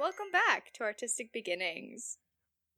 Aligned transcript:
Welcome 0.00 0.32
back 0.32 0.72
to 0.76 0.82
Artistic 0.84 1.30
Beginnings. 1.30 2.16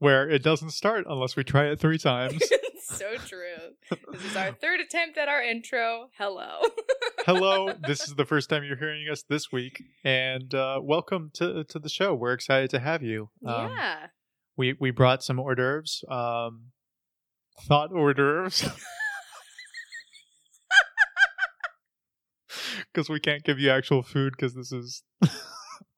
Where 0.01 0.29
it 0.29 0.43
doesn't 0.43 0.71
start 0.71 1.05
unless 1.09 1.37
we 1.37 1.45
try 1.45 1.67
it 1.67 1.79
three 1.79 1.98
times. 1.98 2.43
so 2.83 3.15
true. 3.15 3.77
This 4.11 4.25
is 4.25 4.35
our 4.35 4.51
third 4.61 4.81
attempt 4.81 5.17
at 5.19 5.29
our 5.29 5.41
intro. 5.41 6.09
Hello. 6.19 6.62
Hello, 7.25 7.75
this 7.87 8.09
is 8.09 8.17
the 8.17 8.25
first 8.25 8.51
time 8.51 8.65
you're 8.65 8.77
hearing 8.77 9.07
us 9.09 9.23
this 9.23 9.53
week, 9.53 9.85
and 10.03 10.53
uh, 10.53 10.81
welcome 10.83 11.31
to 11.35 11.62
to 11.62 11.79
the 11.79 11.89
show. 11.89 12.12
We're 12.12 12.33
excited 12.33 12.71
to 12.71 12.81
have 12.81 13.05
you. 13.05 13.31
Um, 13.47 13.70
yeah. 13.70 14.07
We 14.57 14.75
we 14.81 14.91
brought 14.91 15.23
some 15.23 15.39
hors 15.39 15.55
d'oeuvres, 15.55 16.03
um, 16.11 16.73
thought 17.69 17.93
hors 17.93 18.15
d'oeuvres. 18.15 18.69
Because 22.93 23.09
we 23.09 23.20
can't 23.20 23.45
give 23.45 23.61
you 23.61 23.70
actual 23.70 24.03
food 24.03 24.34
because 24.37 24.55
this 24.55 24.73
is 24.73 25.05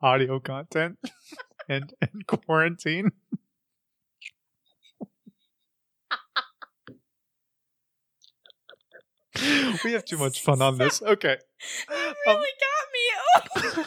audio 0.05 0.39
content 0.39 0.99
and, 1.69 1.95
and 2.01 2.27
quarantine. 2.27 3.13
we 9.85 9.93
have 9.93 10.05
too 10.05 10.19
much 10.19 10.43
fun 10.43 10.61
on 10.63 10.79
this. 10.79 11.03
Okay. 11.03 11.37
You 11.91 11.97
Um, 11.97 12.37
really 12.37 12.49
got 12.61 12.87
me. 12.93 13.01
Oh. 13.71 13.85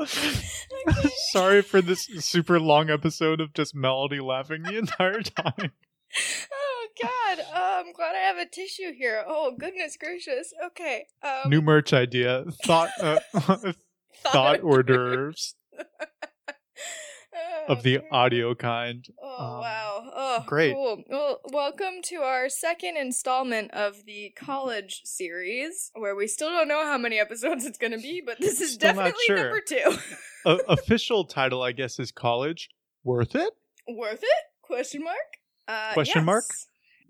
Okay. 0.00 0.40
Sorry 1.32 1.62
for 1.62 1.80
this 1.80 2.06
super 2.18 2.58
long 2.60 2.90
episode 2.90 3.40
of 3.40 3.52
just 3.52 3.74
Melody 3.74 4.20
laughing 4.20 4.62
the 4.62 4.76
entire 4.78 5.20
time. 5.22 5.72
I'm 7.84 7.92
glad 7.92 8.14
I 8.14 8.20
have 8.20 8.36
a 8.38 8.46
tissue 8.48 8.92
here. 8.96 9.24
Oh 9.26 9.54
goodness 9.58 9.96
gracious. 9.98 10.52
Okay. 10.66 11.06
Um, 11.22 11.50
New 11.50 11.60
merch 11.62 11.92
idea. 11.92 12.44
Thought 12.64 12.90
uh, 13.00 13.18
thought 14.24 14.60
hors 14.60 14.82
d'oeuvres 14.84 15.54
Oh, 17.34 17.64
of 17.72 17.82
the 17.82 18.00
audio 18.10 18.54
kind. 18.54 19.06
Oh 19.22 19.28
Um, 19.54 19.60
wow! 19.60 20.10
Oh, 20.14 20.44
great. 20.46 20.74
Cool. 20.74 21.02
Well, 21.08 21.40
welcome 21.50 22.02
to 22.04 22.16
our 22.16 22.48
second 22.50 22.98
installment 22.98 23.70
of 23.72 24.04
the 24.04 24.32
college 24.36 25.00
series, 25.04 25.90
where 25.94 26.14
we 26.14 26.26
still 26.26 26.50
don't 26.50 26.68
know 26.68 26.84
how 26.84 26.98
many 26.98 27.18
episodes 27.18 27.64
it's 27.64 27.78
going 27.78 27.92
to 27.92 27.98
be, 27.98 28.22
but 28.26 28.38
this 28.38 28.60
is 28.60 28.74
Still 28.74 28.92
definitely 28.92 29.24
sure. 29.26 29.36
number 29.36 29.60
two. 29.66 29.96
Uh, 30.44 30.58
official 30.68 31.24
title, 31.24 31.62
I 31.62 31.72
guess, 31.72 31.98
is 31.98 32.12
college. 32.12 32.68
Worth 33.02 33.34
it? 33.34 33.52
Worth 33.88 34.22
it? 34.22 34.44
Question 34.60 35.02
mark. 35.02 35.16
Uh, 35.66 35.94
Question 35.94 36.24
mark? 36.26 36.44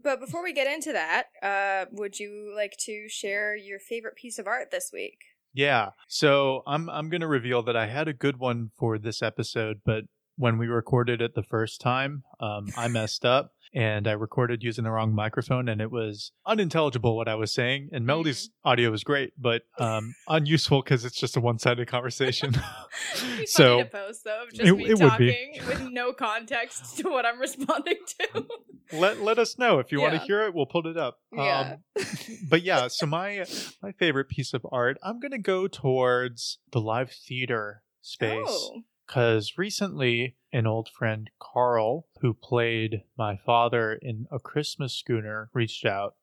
But 0.03 0.21
before 0.21 0.43
we 0.43 0.53
get 0.53 0.67
into 0.67 0.93
that, 0.93 1.25
uh, 1.43 1.87
would 1.93 2.19
you 2.19 2.53
like 2.57 2.77
to 2.81 3.09
share 3.09 3.57
your 3.57 3.79
favorite 3.79 4.17
piece 4.17 4.39
of 4.39 4.47
art 4.47 4.71
this 4.71 4.91
week? 4.93 5.19
Yeah. 5.55 5.91
So 6.09 6.63
I'm 6.67 6.89
I'm 6.89 7.09
gonna 7.09 7.29
reveal 7.29 7.63
that 7.65 7.77
I 7.77 7.87
had 7.87 8.09
a 8.09 8.15
good 8.15 8.39
one 8.39 8.71
for 8.79 8.99
this 8.99 9.23
episode, 9.23 9.81
but 9.85 10.05
when 10.37 10.59
we 10.59 10.67
recorded 10.67 11.21
it 11.21 11.35
the 11.35 11.43
first 11.43 11.81
time, 11.81 12.23
um, 12.41 12.67
I 12.77 12.89
messed 12.89 13.25
up 13.25 13.53
and 13.75 14.07
I 14.07 14.13
recorded 14.13 14.63
using 14.63 14.85
the 14.85 14.91
wrong 14.91 15.15
microphone, 15.15 15.69
and 15.69 15.81
it 15.81 15.91
was 15.91 16.33
unintelligible 16.47 17.17
what 17.17 17.29
I 17.29 17.35
was 17.35 17.53
saying. 17.53 17.89
And 17.93 18.05
Melody's 18.07 18.51
audio 18.65 18.91
was 18.91 19.03
great, 19.05 19.33
but 19.39 19.63
um, 19.79 20.15
unuseful 20.29 20.83
because 20.83 21.05
it's 21.05 21.17
just 21.19 21.37
a 21.37 21.41
one-sided 21.41 21.87
conversation. 21.89 22.53
Be 23.39 23.47
So, 23.47 23.79
funny 23.79 23.85
to 23.85 23.91
post 23.91 24.21
though, 24.25 24.43
of 24.45 24.51
just 24.51 24.63
it- 24.63 24.73
me 24.77 24.85
it 24.91 24.99
would 25.01 25.19
be. 25.19 25.61
with 25.67 25.89
no 25.91 26.13
context 26.13 26.99
to 26.99 27.09
what 27.09 27.25
I'm 27.27 27.39
responding 27.41 27.97
to. 28.21 28.47
let 28.93 29.21
let 29.21 29.39
us 29.39 29.59
know 29.59 29.79
if 29.79 29.91
you 29.93 30.01
want 30.01 30.13
to 30.15 30.19
hear 30.21 30.43
it. 30.43 30.55
We'll 30.55 30.67
put 30.67 30.87
it 30.87 30.97
up. 30.97 31.19
Yeah. 31.33 31.77
Um, 31.97 32.05
but 32.51 32.63
yeah, 32.63 32.89
so 32.89 33.07
my 33.07 33.45
my 33.83 33.93
favorite 33.93 34.29
piece 34.29 34.53
of 34.53 34.67
art, 34.71 34.99
I'm 35.03 35.19
gonna 35.21 35.39
go 35.39 35.67
towards 35.69 36.59
the 36.73 36.81
live 36.81 37.11
theater 37.11 37.83
space. 38.03 38.45
Oh. 38.47 38.83
Because 39.13 39.59
recently 39.59 40.37
an 40.55 40.67
old 40.67 40.89
friend 40.89 41.29
carl 41.39 42.07
who 42.23 42.33
played 42.33 43.03
my 43.19 43.37
father 43.37 43.99
in 44.01 44.27
a 44.33 44.39
christmas 44.39 44.95
schooner 44.95 45.51
reached 45.53 45.85
out 45.85 46.15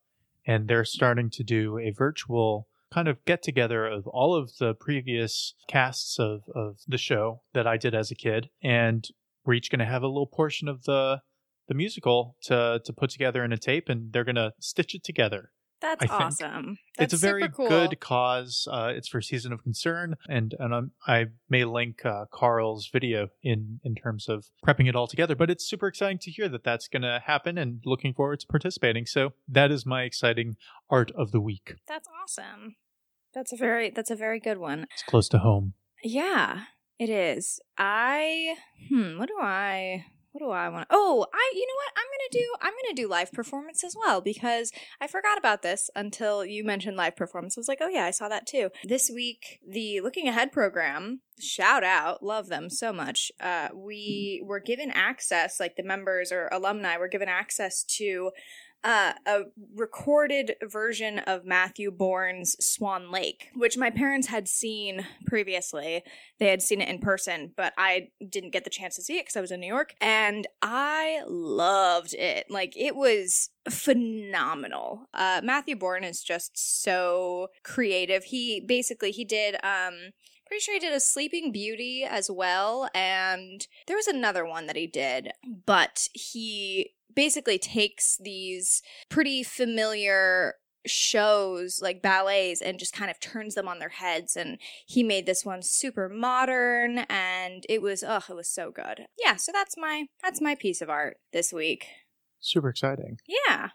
and 0.48 0.68
they're 0.68 0.84
starting 0.84 1.30
to 1.30 1.44
do 1.44 1.78
a 1.78 1.92
virtual 1.92 2.68
kind 2.92 3.08
of 3.08 3.24
get 3.26 3.44
together 3.44 3.86
of 3.86 4.08
all 4.08 4.34
of 4.34 4.58
the 4.58 4.74
previous 4.74 5.54
casts 5.68 6.18
of, 6.18 6.42
of 6.56 6.80
the 6.88 6.98
show 6.98 7.40
that 7.54 7.68
i 7.68 7.78
did 7.78 7.94
as 7.94 8.10
a 8.10 8.16
kid 8.16 8.50
and 8.64 9.10
we're 9.46 9.54
each 9.54 9.70
going 9.70 9.78
to 9.78 9.86
have 9.86 10.02
a 10.02 10.08
little 10.08 10.26
portion 10.26 10.68
of 10.68 10.84
the 10.86 11.22
the 11.68 11.76
musical 11.76 12.36
to 12.42 12.82
to 12.84 12.92
put 12.92 13.12
together 13.12 13.44
in 13.44 13.54
a 13.54 13.58
tape 13.58 13.88
and 13.88 14.12
they're 14.12 14.24
going 14.24 14.34
to 14.34 14.52
stitch 14.60 14.96
it 14.96 15.04
together 15.04 15.52
That's 15.82 16.06
awesome. 16.10 16.78
That's 16.98 17.14
it's 17.14 17.24
a 17.24 17.26
very 17.26 17.48
cool. 17.50 17.70
good 17.70 18.00
cause. 18.00 18.68
Uh, 18.70 18.92
it's 18.94 19.08
for 19.08 19.22
Season 19.22 19.54
of 19.54 19.64
Concern, 19.64 20.16
and 20.28 20.54
and 20.60 20.74
um, 20.74 20.92
I 21.08 21.28
may 21.50 21.66
link 21.66 22.06
uh, 22.06 22.26
Carl's 22.32 22.90
video 22.92 23.30
in 23.44 23.80
in 23.84 23.96
terms 23.96 24.28
of 24.28 24.48
prepping 24.66 24.90
it 24.90 24.96
all 24.96 25.08
together. 25.08 25.36
But 25.36 25.50
it's 25.50 25.66
super 25.66 25.88
exciting 25.88 26.20
to 26.20 26.32
hear 26.32 26.50
that 26.50 26.64
that's 26.64 26.88
going 26.88 27.04
to 27.04 27.22
happen, 27.26 27.58
and 27.58 27.82
looking 27.86 28.14
forward 28.14 28.42
to 28.42 28.48
participating. 28.48 29.06
So 29.06 29.34
that 29.48 29.72
is 29.72 29.86
my 29.86 30.04
exciting 30.04 30.58
art 30.90 31.12
of 31.12 31.32
the 31.32 31.40
week. 31.40 31.76
That's 31.88 32.08
awesome. 32.22 32.76
That's 33.34 33.54
a 33.54 33.58
very 33.58 33.90
that's 33.90 34.12
a 34.12 34.16
very 34.16 34.40
good 34.40 34.58
one. 34.58 34.86
It's 34.92 35.04
close 35.04 35.30
to 35.30 35.40
home. 35.40 35.74
Yeah, 36.04 36.64
it 36.98 37.10
is. 37.10 37.60
I 37.78 38.56
hmm, 38.90 39.18
what 39.18 39.28
do 39.28 39.38
I 39.40 40.06
what 40.32 40.40
do 40.46 40.52
I 40.52 40.70
want? 40.70 40.88
Oh, 40.90 41.26
I 41.34 41.52
you 41.56 41.66
know 41.66 41.74
what? 41.76 41.94
I'm 41.98 42.06
going 42.06 42.30
to 42.30 42.38
do 42.38 42.56
I'm 42.62 42.74
going 42.74 42.96
to 42.96 43.02
do 43.02 43.08
live 43.08 43.32
performance 43.32 43.84
as 43.84 43.96
well 43.96 44.22
because 44.22 44.72
I 45.02 45.08
forgot 45.08 45.38
about 45.38 45.62
this 45.62 45.90
until 45.96 46.46
you 46.46 46.64
mentioned 46.64 46.98
live 46.98 47.16
performance. 47.16 47.58
I 47.58 47.62
was 47.62 47.68
like, 47.68 47.80
"Oh 47.82 47.88
yeah, 47.88 48.06
I 48.06 48.12
saw 48.12 48.30
that 48.30 48.46
too." 48.46 48.70
This 48.84 49.10
week, 49.14 49.60
the 49.68 50.02
Looking 50.02 50.28
Ahead 50.28 50.52
program, 50.52 51.22
shout 51.40 51.84
out, 51.84 52.22
love 52.22 52.48
them 52.48 52.70
so 52.70 52.94
much. 52.94 53.32
Uh 53.40 53.70
we 53.74 54.42
were 54.46 54.60
given 54.60 54.92
access 54.92 55.60
like 55.60 55.76
the 55.76 55.84
members 55.84 56.32
or 56.32 56.48
alumni 56.52 56.98
were 56.98 57.08
given 57.08 57.30
access 57.30 57.84
to 57.98 58.32
uh, 58.84 59.14
a 59.26 59.42
recorded 59.76 60.56
version 60.64 61.20
of 61.20 61.46
Matthew 61.46 61.92
Bourne's 61.92 62.56
Swan 62.64 63.12
Lake, 63.12 63.50
which 63.56 63.78
my 63.78 63.90
parents 63.90 64.28
had 64.28 64.48
seen 64.48 65.06
previously. 65.26 66.04
They 66.40 66.48
had 66.48 66.62
seen 66.62 66.82
it 66.82 66.90
in 66.90 67.00
person, 67.00 67.52
but 67.58 67.74
I 67.78 68.10
didn't 68.28 68.52
get 68.52 68.64
the 68.64 68.70
chance 68.70 68.96
to 68.96 69.02
see 69.02 69.18
it 69.18 69.24
because 69.24 69.36
I 69.36 69.42
was 69.42 69.52
in 69.52 69.60
New 69.60 69.68
York. 69.68 69.94
And 70.00 70.48
I 70.62 71.22
loved 71.28 72.14
it. 72.14 72.46
Like, 72.50 72.78
it 72.78 72.96
was 72.96 73.50
phenomenal. 73.70 75.10
Uh, 75.14 75.42
Matthew 75.44 75.76
Bourne 75.76 76.06
is 76.06 76.24
just 76.24 76.82
so 76.82 77.50
creative. 77.64 78.24
He 78.26 78.62
basically, 78.62 79.12
he 79.12 79.26
did, 79.26 79.56
um, 79.64 80.12
pretty 80.50 80.62
sure 80.62 80.74
he 80.74 80.80
did 80.80 80.94
a 80.94 81.00
Sleeping 81.00 81.52
Beauty 81.54 82.04
as 82.04 82.30
well. 82.30 82.90
And 82.94 83.66
there 83.88 83.96
was 83.96 84.08
another 84.08 84.46
one 84.46 84.66
that 84.66 84.76
he 84.76 84.88
did, 84.88 85.32
but 85.66 86.08
he 86.14 86.92
basically 87.16 87.58
takes 87.58 88.18
these 88.18 88.82
pretty 89.10 89.44
familiar 89.44 90.56
shows 90.86 91.82
like 91.82 92.02
ballets 92.02 92.62
and 92.62 92.80
just 92.80 92.94
kind 92.94 93.12
of 93.12 93.20
turns 93.20 93.54
them 93.54 93.68
on 93.68 93.80
their 93.80 93.90
heads 93.90 94.38
and 94.38 94.58
he 94.88 95.04
made 95.04 95.26
this 95.26 95.44
one 95.46 95.62
super 95.62 96.08
modern 96.08 97.00
and 97.10 97.66
it 97.68 97.82
was 97.82 98.02
oh 98.08 98.22
it 98.30 98.34
was 98.34 98.48
so 98.48 98.72
good 98.72 99.06
yeah 99.22 99.36
so 99.36 99.52
that's 99.52 99.76
my 99.78 100.06
that's 100.24 100.40
my 100.40 100.56
piece 100.56 100.82
of 100.82 100.90
art 100.90 101.18
this 101.34 101.52
week 101.52 101.86
Super 102.40 102.70
exciting. 102.70 103.20
yeah 103.28 103.72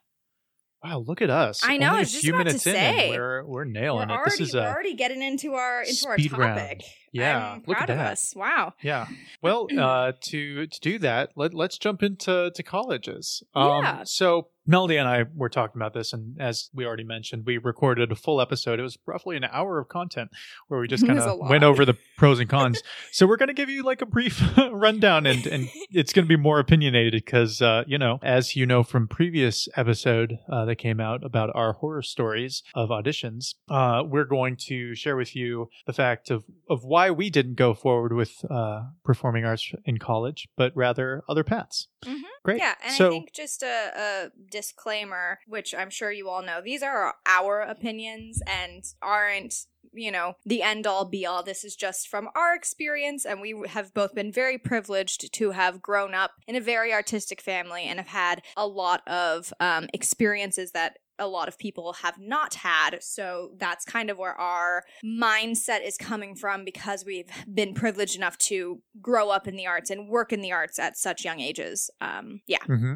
Wow, 0.84 0.98
look 1.06 1.22
at 1.22 1.30
us. 1.30 1.62
I 1.64 1.78
know, 1.78 1.86
Only 1.86 1.96
I 1.96 1.98
a 1.98 2.02
was 2.02 2.12
just 2.12 2.24
few 2.24 2.36
minutes 2.36 2.66
in, 2.66 2.74
say. 2.74 3.08
and 3.08 3.10
we're 3.18 3.44
we're 3.44 3.64
nailing 3.64 4.08
we're 4.08 4.14
it. 4.14 4.18
already, 4.18 4.30
This 4.38 4.48
is 4.48 4.54
we're 4.54 4.60
a 4.60 4.64
already 4.66 4.94
getting 4.94 5.22
into 5.22 5.54
our 5.54 5.82
into 5.82 6.06
our 6.08 6.16
topic 6.18 6.36
round. 6.36 6.82
Yeah, 7.12 7.52
I'm 7.52 7.62
look 7.66 7.78
proud 7.78 7.82
at 7.84 7.90
of 7.90 7.96
that. 7.98 8.12
us 8.12 8.34
wow 8.36 8.74
Yeah. 8.82 9.06
Well, 9.40 9.68
uh, 9.78 10.12
to 10.28 10.66
to 10.66 10.80
do 10.80 10.98
that, 10.98 11.30
let 11.36 11.54
let's 11.54 11.78
jump 11.78 12.02
into 12.02 12.50
to 12.54 12.62
colleges. 12.62 13.42
Um, 13.54 13.82
Yeah. 13.82 14.02
So 14.04 14.48
Melody 14.66 14.96
and 14.96 15.06
I 15.06 15.24
were 15.34 15.48
talking 15.48 15.80
about 15.80 15.92
this, 15.92 16.12
and 16.12 16.40
as 16.40 16.70
we 16.72 16.86
already 16.86 17.04
mentioned, 17.04 17.44
we 17.44 17.58
recorded 17.58 18.10
a 18.10 18.14
full 18.14 18.40
episode. 18.40 18.78
It 18.78 18.82
was 18.82 18.96
roughly 19.06 19.36
an 19.36 19.44
hour 19.44 19.78
of 19.78 19.88
content 19.88 20.30
where 20.68 20.80
we 20.80 20.88
just 20.94 21.06
kind 21.06 21.18
of 21.18 21.38
went 21.38 21.64
over 21.64 21.84
the 21.84 21.96
pros 22.16 22.40
and 22.40 22.48
cons. 22.48 22.82
so 23.12 23.26
we're 23.26 23.36
going 23.36 23.48
to 23.48 23.54
give 23.54 23.68
you 23.68 23.82
like 23.82 24.00
a 24.00 24.06
brief 24.06 24.42
rundown, 24.72 25.26
and 25.26 25.46
and 25.46 25.68
it's 25.90 26.12
going 26.12 26.24
to 26.24 26.28
be 26.28 26.40
more 26.40 26.58
opinionated 26.58 27.12
because 27.24 27.60
uh, 27.60 27.84
you 27.86 27.98
know, 27.98 28.18
as 28.22 28.56
you 28.56 28.64
know 28.64 28.82
from 28.82 29.06
previous 29.06 29.68
episode 29.76 30.38
uh, 30.50 30.64
that 30.64 30.76
came 30.76 31.00
out 31.00 31.24
about 31.24 31.50
our 31.54 31.74
horror 31.74 32.02
stories 32.02 32.62
of 32.74 32.88
auditions, 32.88 33.54
uh, 33.68 34.02
we're 34.04 34.24
going 34.24 34.56
to 34.56 34.94
share 34.94 35.16
with 35.16 35.36
you 35.36 35.68
the 35.86 35.92
fact 35.92 36.30
of 36.30 36.44
of 36.70 36.84
why 36.84 37.10
we 37.10 37.28
didn't 37.28 37.54
go 37.54 37.74
forward 37.74 38.12
with 38.14 38.44
uh, 38.50 38.84
performing 39.04 39.44
arts 39.44 39.72
in 39.84 39.98
college, 39.98 40.48
but 40.56 40.72
rather 40.74 41.22
other 41.28 41.44
paths. 41.44 41.88
Mhm. 42.04 42.22
Great. 42.44 42.58
Yeah, 42.58 42.74
and 42.84 42.94
so 42.94 43.06
I 43.06 43.10
think 43.10 43.32
just 43.32 43.62
a, 43.62 43.90
a 43.96 44.30
disclaimer, 44.50 45.38
which 45.46 45.74
I'm 45.74 45.88
sure 45.88 46.12
you 46.12 46.28
all 46.28 46.42
know, 46.42 46.60
these 46.62 46.82
are 46.82 47.14
our 47.24 47.62
opinions 47.62 48.42
and 48.46 48.84
aren't, 49.00 49.64
you 49.94 50.10
know, 50.10 50.34
the 50.44 50.62
end 50.62 50.86
all 50.86 51.06
be 51.06 51.24
all. 51.24 51.42
This 51.42 51.64
is 51.64 51.74
just 51.74 52.06
from 52.06 52.28
our 52.34 52.54
experience, 52.54 53.24
and 53.24 53.40
we 53.40 53.64
have 53.68 53.94
both 53.94 54.14
been 54.14 54.30
very 54.30 54.58
privileged 54.58 55.32
to 55.32 55.52
have 55.52 55.80
grown 55.80 56.12
up 56.12 56.32
in 56.46 56.54
a 56.54 56.60
very 56.60 56.92
artistic 56.92 57.40
family 57.40 57.84
and 57.84 57.98
have 57.98 58.08
had 58.08 58.42
a 58.58 58.66
lot 58.66 59.00
of 59.08 59.54
um, 59.58 59.88
experiences 59.94 60.72
that 60.72 60.98
a 61.18 61.26
lot 61.26 61.48
of 61.48 61.58
people 61.58 61.92
have 61.94 62.18
not 62.18 62.54
had. 62.54 63.02
So 63.02 63.50
that's 63.56 63.84
kind 63.84 64.10
of 64.10 64.18
where 64.18 64.34
our 64.34 64.84
mindset 65.04 65.86
is 65.86 65.96
coming 65.96 66.34
from 66.34 66.64
because 66.64 67.04
we've 67.04 67.30
been 67.52 67.74
privileged 67.74 68.16
enough 68.16 68.38
to 68.38 68.80
grow 69.00 69.30
up 69.30 69.46
in 69.46 69.56
the 69.56 69.66
arts 69.66 69.90
and 69.90 70.08
work 70.08 70.32
in 70.32 70.40
the 70.40 70.52
arts 70.52 70.78
at 70.78 70.96
such 70.96 71.24
young 71.24 71.40
ages. 71.40 71.90
Um, 72.00 72.40
yeah. 72.46 72.64
hmm 72.66 72.94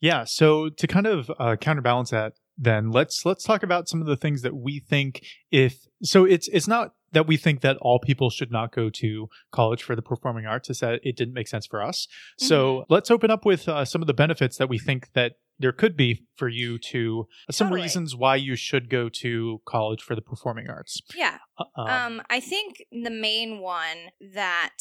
Yeah. 0.00 0.24
So 0.24 0.68
to 0.70 0.86
kind 0.86 1.06
of 1.06 1.30
uh, 1.38 1.56
counterbalance 1.56 2.10
that, 2.10 2.34
then 2.56 2.90
let's 2.90 3.24
let's 3.24 3.44
talk 3.44 3.62
about 3.62 3.88
some 3.88 4.02
of 4.02 4.06
the 4.06 4.16
things 4.16 4.42
that 4.42 4.54
we 4.54 4.80
think. 4.80 5.24
If 5.50 5.86
so, 6.02 6.26
it's 6.26 6.46
it's 6.48 6.68
not 6.68 6.92
that 7.12 7.26
we 7.26 7.36
think 7.36 7.62
that 7.62 7.76
all 7.78 7.98
people 7.98 8.30
should 8.30 8.52
not 8.52 8.72
go 8.72 8.90
to 8.90 9.28
college 9.50 9.82
for 9.82 9.96
the 9.96 10.02
performing 10.02 10.46
arts. 10.46 10.70
It's 10.70 10.80
that 10.80 11.00
it 11.02 11.16
didn't 11.16 11.34
make 11.34 11.48
sense 11.48 11.66
for 11.66 11.82
us. 11.82 12.06
So 12.38 12.84
let's 12.88 13.10
open 13.10 13.30
up 13.30 13.44
with 13.44 13.68
uh, 13.68 13.84
some 13.84 14.00
of 14.00 14.06
the 14.06 14.14
benefits 14.14 14.58
that 14.58 14.68
we 14.68 14.78
think 14.78 15.12
that 15.14 15.32
there 15.60 15.72
could 15.72 15.96
be 15.96 16.24
for 16.34 16.48
you 16.48 16.78
to 16.78 17.28
some 17.50 17.68
Totally. 17.68 17.82
reasons 17.82 18.16
why 18.16 18.34
you 18.36 18.56
should 18.56 18.90
go 18.90 19.08
to 19.20 19.60
college 19.66 20.02
for 20.02 20.16
the 20.16 20.22
performing 20.22 20.68
arts. 20.68 21.00
Yeah. 21.14 21.38
Uh, 21.58 21.64
um, 21.76 21.88
Um, 21.88 22.22
I 22.28 22.40
think 22.40 22.82
the 22.90 23.10
main 23.10 23.60
one 23.60 24.10
that 24.32 24.78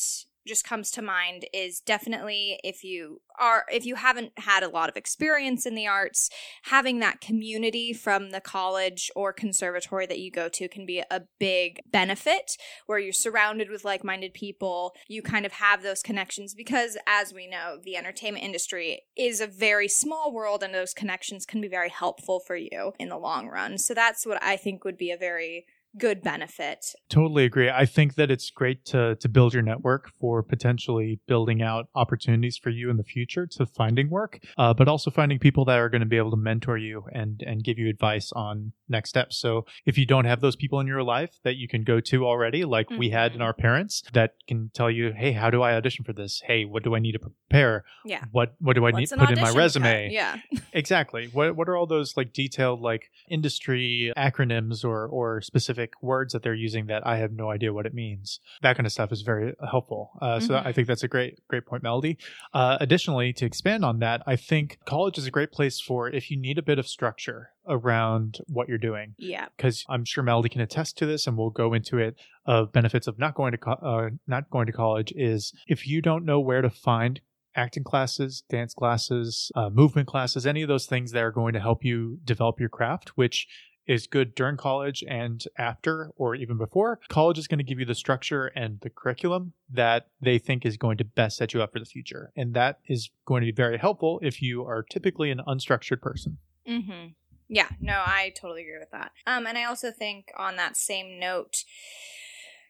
just 0.49 0.65
comes 0.65 0.91
to 0.91 1.01
mind 1.01 1.45
is 1.53 1.79
definitely 1.79 2.59
if 2.63 2.83
you 2.83 3.21
are 3.39 3.65
if 3.71 3.85
you 3.85 3.95
haven't 3.95 4.33
had 4.37 4.63
a 4.63 4.69
lot 4.69 4.89
of 4.89 4.97
experience 4.97 5.65
in 5.65 5.75
the 5.75 5.87
arts 5.87 6.29
having 6.63 6.99
that 6.99 7.21
community 7.21 7.93
from 7.93 8.31
the 8.31 8.41
college 8.41 9.09
or 9.15 9.31
conservatory 9.31 10.05
that 10.05 10.19
you 10.19 10.29
go 10.29 10.49
to 10.49 10.67
can 10.67 10.85
be 10.85 11.01
a 11.09 11.21
big 11.39 11.79
benefit 11.89 12.57
where 12.87 12.99
you're 12.99 13.13
surrounded 13.13 13.69
with 13.69 13.85
like-minded 13.85 14.33
people. 14.33 14.93
You 15.07 15.21
kind 15.21 15.45
of 15.45 15.53
have 15.53 15.83
those 15.83 16.01
connections 16.01 16.53
because 16.53 16.97
as 17.07 17.33
we 17.33 17.47
know 17.47 17.77
the 17.81 17.95
entertainment 17.95 18.43
industry 18.43 19.03
is 19.15 19.39
a 19.39 19.47
very 19.47 19.87
small 19.87 20.33
world 20.33 20.63
and 20.63 20.73
those 20.73 20.93
connections 20.93 21.45
can 21.45 21.61
be 21.61 21.67
very 21.67 21.89
helpful 21.89 22.39
for 22.39 22.55
you 22.55 22.93
in 22.99 23.09
the 23.09 23.17
long 23.17 23.47
run. 23.47 23.77
So 23.77 23.93
that's 23.93 24.25
what 24.25 24.41
i 24.43 24.57
think 24.57 24.83
would 24.83 24.97
be 24.97 25.11
a 25.11 25.17
very 25.17 25.65
good 25.97 26.21
benefit 26.21 26.85
Totally 27.09 27.43
agree. 27.45 27.69
I 27.69 27.85
think 27.85 28.15
that 28.15 28.29
it's 28.29 28.49
great 28.51 28.85
to 28.85 29.15
to 29.15 29.27
build 29.29 29.53
your 29.53 29.63
network 29.63 30.11
for 30.19 30.43
potentially 30.43 31.19
building 31.27 31.61
out 31.61 31.87
opportunities 31.95 32.57
for 32.57 32.69
you 32.69 32.89
in 32.91 32.97
the 32.97 33.03
future 33.03 33.47
to 33.47 33.65
finding 33.65 34.09
work, 34.09 34.39
uh, 34.57 34.73
but 34.73 34.87
also 34.87 35.09
finding 35.09 35.39
people 35.39 35.65
that 35.65 35.79
are 35.79 35.89
going 35.89 36.01
to 36.01 36.07
be 36.07 36.17
able 36.17 36.29
to 36.31 36.37
mentor 36.37 36.77
you 36.77 37.05
and 37.11 37.41
and 37.45 37.63
give 37.63 37.79
you 37.79 37.89
advice 37.89 38.31
on 38.33 38.73
next 38.87 39.09
steps. 39.09 39.37
So 39.39 39.65
if 39.85 39.97
you 39.97 40.05
don't 40.05 40.25
have 40.25 40.41
those 40.41 40.55
people 40.55 40.79
in 40.79 40.87
your 40.87 41.01
life 41.03 41.31
that 41.43 41.55
you 41.55 41.67
can 41.67 41.83
go 41.83 41.99
to 42.01 42.25
already, 42.25 42.63
like 42.65 42.89
we 42.91 43.09
had 43.09 43.33
in 43.33 43.39
Mhm. 43.39 43.43
our 43.45 43.53
parents, 43.53 44.03
that 44.13 44.35
can 44.47 44.69
tell 44.73 44.89
you, 44.91 45.11
hey, 45.15 45.31
how 45.31 45.49
do 45.49 45.61
I 45.63 45.73
audition 45.75 46.05
for 46.05 46.13
this? 46.13 46.41
Hey, 46.45 46.65
what 46.65 46.83
do 46.83 46.95
I 46.95 46.99
need 46.99 47.13
to 47.13 47.19
prepare? 47.19 47.83
Yeah. 48.05 48.23
What 48.31 48.53
what 48.59 48.75
do 48.75 48.81
I 48.85 48.91
What's 48.91 48.97
need 48.99 49.11
an 49.13 49.19
put 49.19 49.29
in 49.31 49.39
my 49.41 49.49
audition 49.49 49.53
cut? 49.55 49.87
resume? 49.89 50.09
Yeah. 50.11 50.37
Exactly. 50.73 51.27
What 51.33 51.55
what 51.55 51.67
are 51.67 51.75
all 51.75 51.87
those 51.87 52.15
like 52.15 52.31
detailed 52.31 52.79
like 52.81 53.09
industry 53.29 54.13
acronyms 54.15 54.85
or 54.85 55.07
or 55.07 55.41
specific 55.41 55.78
words 56.01 56.33
that 56.33 56.43
they're 56.43 56.53
using 56.53 56.87
that 56.87 57.05
I 57.05 57.17
have 57.17 57.31
no 57.31 57.49
idea 57.49 57.73
what 57.73 57.85
it 57.85 57.93
means? 57.93 58.39
That 58.61 58.75
kind 58.75 58.85
of 58.85 58.91
stuff 58.91 59.11
is 59.11 59.21
very 59.21 59.53
helpful. 59.69 60.11
Uh, 60.21 60.39
so 60.39 60.55
I 60.55 60.59
Mhm. 60.71 60.75
think 60.75 60.87
that's 60.87 61.03
a 61.03 61.07
great 61.07 61.39
great 61.47 61.65
point, 61.65 61.83
Melody. 61.83 62.17
Uh, 62.53 62.77
additionally, 62.79 63.33
to 63.33 63.45
expand 63.45 63.83
on 63.85 63.99
that, 63.99 64.21
I 64.27 64.35
think 64.35 64.79
college 64.85 65.17
is 65.17 65.25
a 65.27 65.31
great 65.31 65.51
place 65.51 65.79
for 65.79 66.09
if 66.09 66.29
you 66.31 66.37
need 66.37 66.57
a 66.57 66.63
bit 66.63 66.79
of 66.79 66.87
structure 66.87 67.49
around 67.67 68.39
what 68.47 68.67
you're 68.67 68.77
doing 68.77 69.15
Yeah. 69.17 69.47
because 69.55 69.85
I'm 69.89 70.03
sure 70.05 70.23
Melody 70.23 70.49
can 70.49 70.61
attest 70.61 70.97
to 70.99 71.05
this, 71.05 71.27
and 71.27 71.37
we'll 71.37 71.49
go 71.49 71.73
into 71.73 71.97
it. 71.97 72.15
Of 72.45 72.71
benefits 72.71 73.05
of 73.07 73.19
not 73.19 73.35
going 73.35 73.51
to 73.51 73.57
co- 73.59 73.71
uh, 73.73 74.09
not 74.27 74.49
going 74.49 74.65
to 74.65 74.71
college 74.73 75.13
is 75.15 75.53
if 75.67 75.87
you 75.87 76.01
don't 76.01 76.25
know 76.25 76.39
where 76.39 76.61
to 76.63 76.69
find 76.69 77.21
acting 77.55 77.83
classes, 77.83 78.43
dance 78.49 78.73
classes, 78.73 79.51
uh, 79.55 79.69
movement 79.69 80.07
classes, 80.07 80.45
any 80.47 80.61
of 80.61 80.67
those 80.67 80.85
things 80.85 81.11
that 81.11 81.23
are 81.23 81.31
going 81.31 81.53
to 81.53 81.59
help 81.59 81.83
you 81.83 82.19
develop 82.23 82.59
your 82.59 82.69
craft, 82.69 83.09
which 83.17 83.47
is 83.89 84.05
good 84.05 84.35
during 84.35 84.55
college 84.55 85.03
and 85.07 85.43
after 85.57 86.11
or 86.15 86.35
even 86.35 86.57
before. 86.57 86.99
College 87.09 87.39
is 87.39 87.47
going 87.47 87.57
to 87.57 87.63
give 87.63 87.79
you 87.79 87.85
the 87.85 87.95
structure 87.95 88.45
and 88.47 88.79
the 88.81 88.89
curriculum 88.89 89.51
that 89.73 90.07
they 90.21 90.37
think 90.37 90.63
is 90.63 90.77
going 90.77 90.97
to 90.97 91.03
best 91.03 91.37
set 91.37 91.55
you 91.55 91.63
up 91.63 91.73
for 91.73 91.79
the 91.79 91.85
future. 91.85 92.31
And 92.35 92.53
that 92.53 92.79
is 92.87 93.09
going 93.25 93.41
to 93.41 93.47
be 93.47 93.51
very 93.51 93.79
helpful 93.79 94.19
if 94.21 94.43
you 94.43 94.63
are 94.63 94.83
typically 94.83 95.31
an 95.31 95.41
unstructured 95.47 96.01
person. 96.01 96.37
Mm-hmm. 96.67 97.07
Yeah. 97.47 97.69
No, 97.81 98.03
I 98.05 98.31
totally 98.39 98.61
agree 98.61 98.77
with 98.77 98.91
that. 98.91 99.11
Um, 99.25 99.47
and 99.47 99.57
I 99.57 99.63
also 99.63 99.91
think 99.91 100.31
on 100.37 100.55
that 100.57 100.77
same 100.77 101.19
note, 101.19 101.63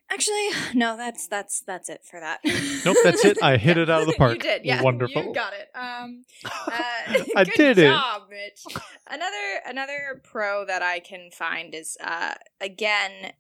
actually, 0.10 0.50
no, 0.74 0.98
that's 0.98 1.28
that's 1.28 1.62
that's 1.62 1.90
it 1.90 2.02
for 2.10 2.20
that. 2.20 2.40
Nope, 2.86 2.98
that's 3.04 3.26
it. 3.26 3.38
I 3.44 3.58
hit 3.58 3.78
it 3.78 3.90
out 3.90 4.02
of 4.02 4.08
the 4.08 4.14
park. 4.18 4.34
you 4.36 4.40
did. 4.40 4.64
Yeah. 4.66 4.82
Wonderful. 4.82 5.24
You 5.24 5.34
got 5.34 5.54
it. 5.54 5.70
Um. 5.76 6.24
Uh, 6.72 7.24
I 7.36 7.44
did 7.44 7.78
it. 7.78 7.88
job, 7.90 8.24
Mitch. 8.30 8.64
Another 9.10 9.62
another 9.66 10.22
pro 10.24 10.66
that 10.66 10.82
I 10.82 11.00
can 11.00 11.30
find 11.32 11.74
is 11.74 11.98
uh 12.04 12.36
again 12.62 13.34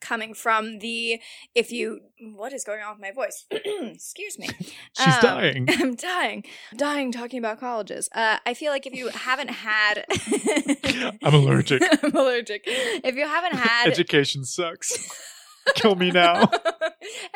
coming 0.00 0.32
from 0.32 0.78
the 0.78 1.20
if 1.56 1.72
you 1.72 2.00
what 2.36 2.52
is 2.52 2.62
going 2.64 2.80
on 2.82 2.92
with 2.92 3.00
my 3.00 3.10
voice 3.10 3.44
excuse 3.50 4.38
me 4.38 4.48
She's 4.96 5.14
Um, 5.16 5.20
dying. 5.20 5.68
i'm 5.70 5.96
dying 5.96 6.44
dying 6.76 7.10
talking 7.10 7.40
about 7.40 7.58
colleges 7.58 8.08
uh 8.14 8.38
i 8.46 8.54
feel 8.54 8.70
like 8.70 8.86
if 8.86 8.94
you 8.94 9.08
haven't 9.08 9.50
had 9.50 10.04
I'm 11.24 11.34
allergic. 11.34 11.82
i'm 12.04 12.14
allergic 12.14 12.62
if 12.66 13.16
you 13.16 13.26
haven't 13.26 13.54
had 13.58 13.88
Education 13.88 14.44
sucks. 14.44 14.96
Kill 15.74 15.94
me 15.94 16.10
now. 16.10 16.50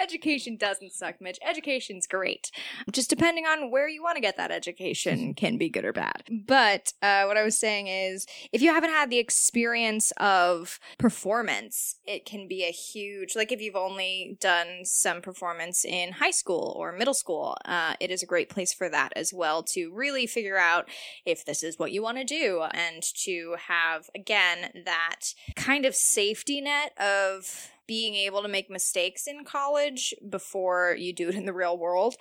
education 0.02 0.56
doesn't 0.56 0.92
suck, 0.92 1.20
Mitch. 1.20 1.38
Education's 1.46 2.06
great. 2.06 2.50
Just 2.90 3.10
depending 3.10 3.46
on 3.46 3.70
where 3.70 3.88
you 3.88 4.02
want 4.02 4.16
to 4.16 4.20
get 4.20 4.36
that 4.36 4.50
education 4.50 5.34
can 5.34 5.58
be 5.58 5.68
good 5.68 5.84
or 5.84 5.92
bad. 5.92 6.24
But 6.30 6.92
uh, 7.02 7.24
what 7.24 7.36
I 7.36 7.44
was 7.44 7.58
saying 7.58 7.86
is, 7.86 8.26
if 8.52 8.62
you 8.62 8.72
haven't 8.72 8.90
had 8.90 9.10
the 9.10 9.18
experience 9.18 10.12
of 10.18 10.78
performance, 10.98 11.96
it 12.06 12.26
can 12.26 12.48
be 12.48 12.64
a 12.64 12.72
huge, 12.72 13.36
like 13.36 13.52
if 13.52 13.60
you've 13.60 13.76
only 13.76 14.36
done 14.40 14.84
some 14.84 15.22
performance 15.22 15.84
in 15.84 16.12
high 16.12 16.30
school 16.30 16.74
or 16.76 16.92
middle 16.92 17.14
school, 17.14 17.56
uh, 17.64 17.94
it 18.00 18.10
is 18.10 18.22
a 18.22 18.26
great 18.26 18.48
place 18.48 18.72
for 18.72 18.88
that 18.88 19.12
as 19.16 19.32
well 19.32 19.62
to 19.62 19.90
really 19.92 20.26
figure 20.26 20.58
out 20.58 20.88
if 21.24 21.44
this 21.44 21.62
is 21.62 21.78
what 21.78 21.92
you 21.92 22.02
want 22.02 22.18
to 22.18 22.24
do 22.24 22.62
and 22.72 23.02
to 23.02 23.56
have, 23.68 24.10
again, 24.14 24.82
that 24.84 25.34
kind 25.56 25.84
of 25.84 25.94
safety 25.94 26.60
net 26.60 26.92
of 26.98 27.71
being 27.86 28.14
able 28.14 28.42
to 28.42 28.48
make 28.48 28.70
mistakes 28.70 29.26
in 29.26 29.44
college 29.44 30.14
before 30.28 30.96
you 30.98 31.12
do 31.12 31.28
it 31.28 31.34
in 31.34 31.46
the 31.46 31.52
real 31.52 31.76
world. 31.78 32.14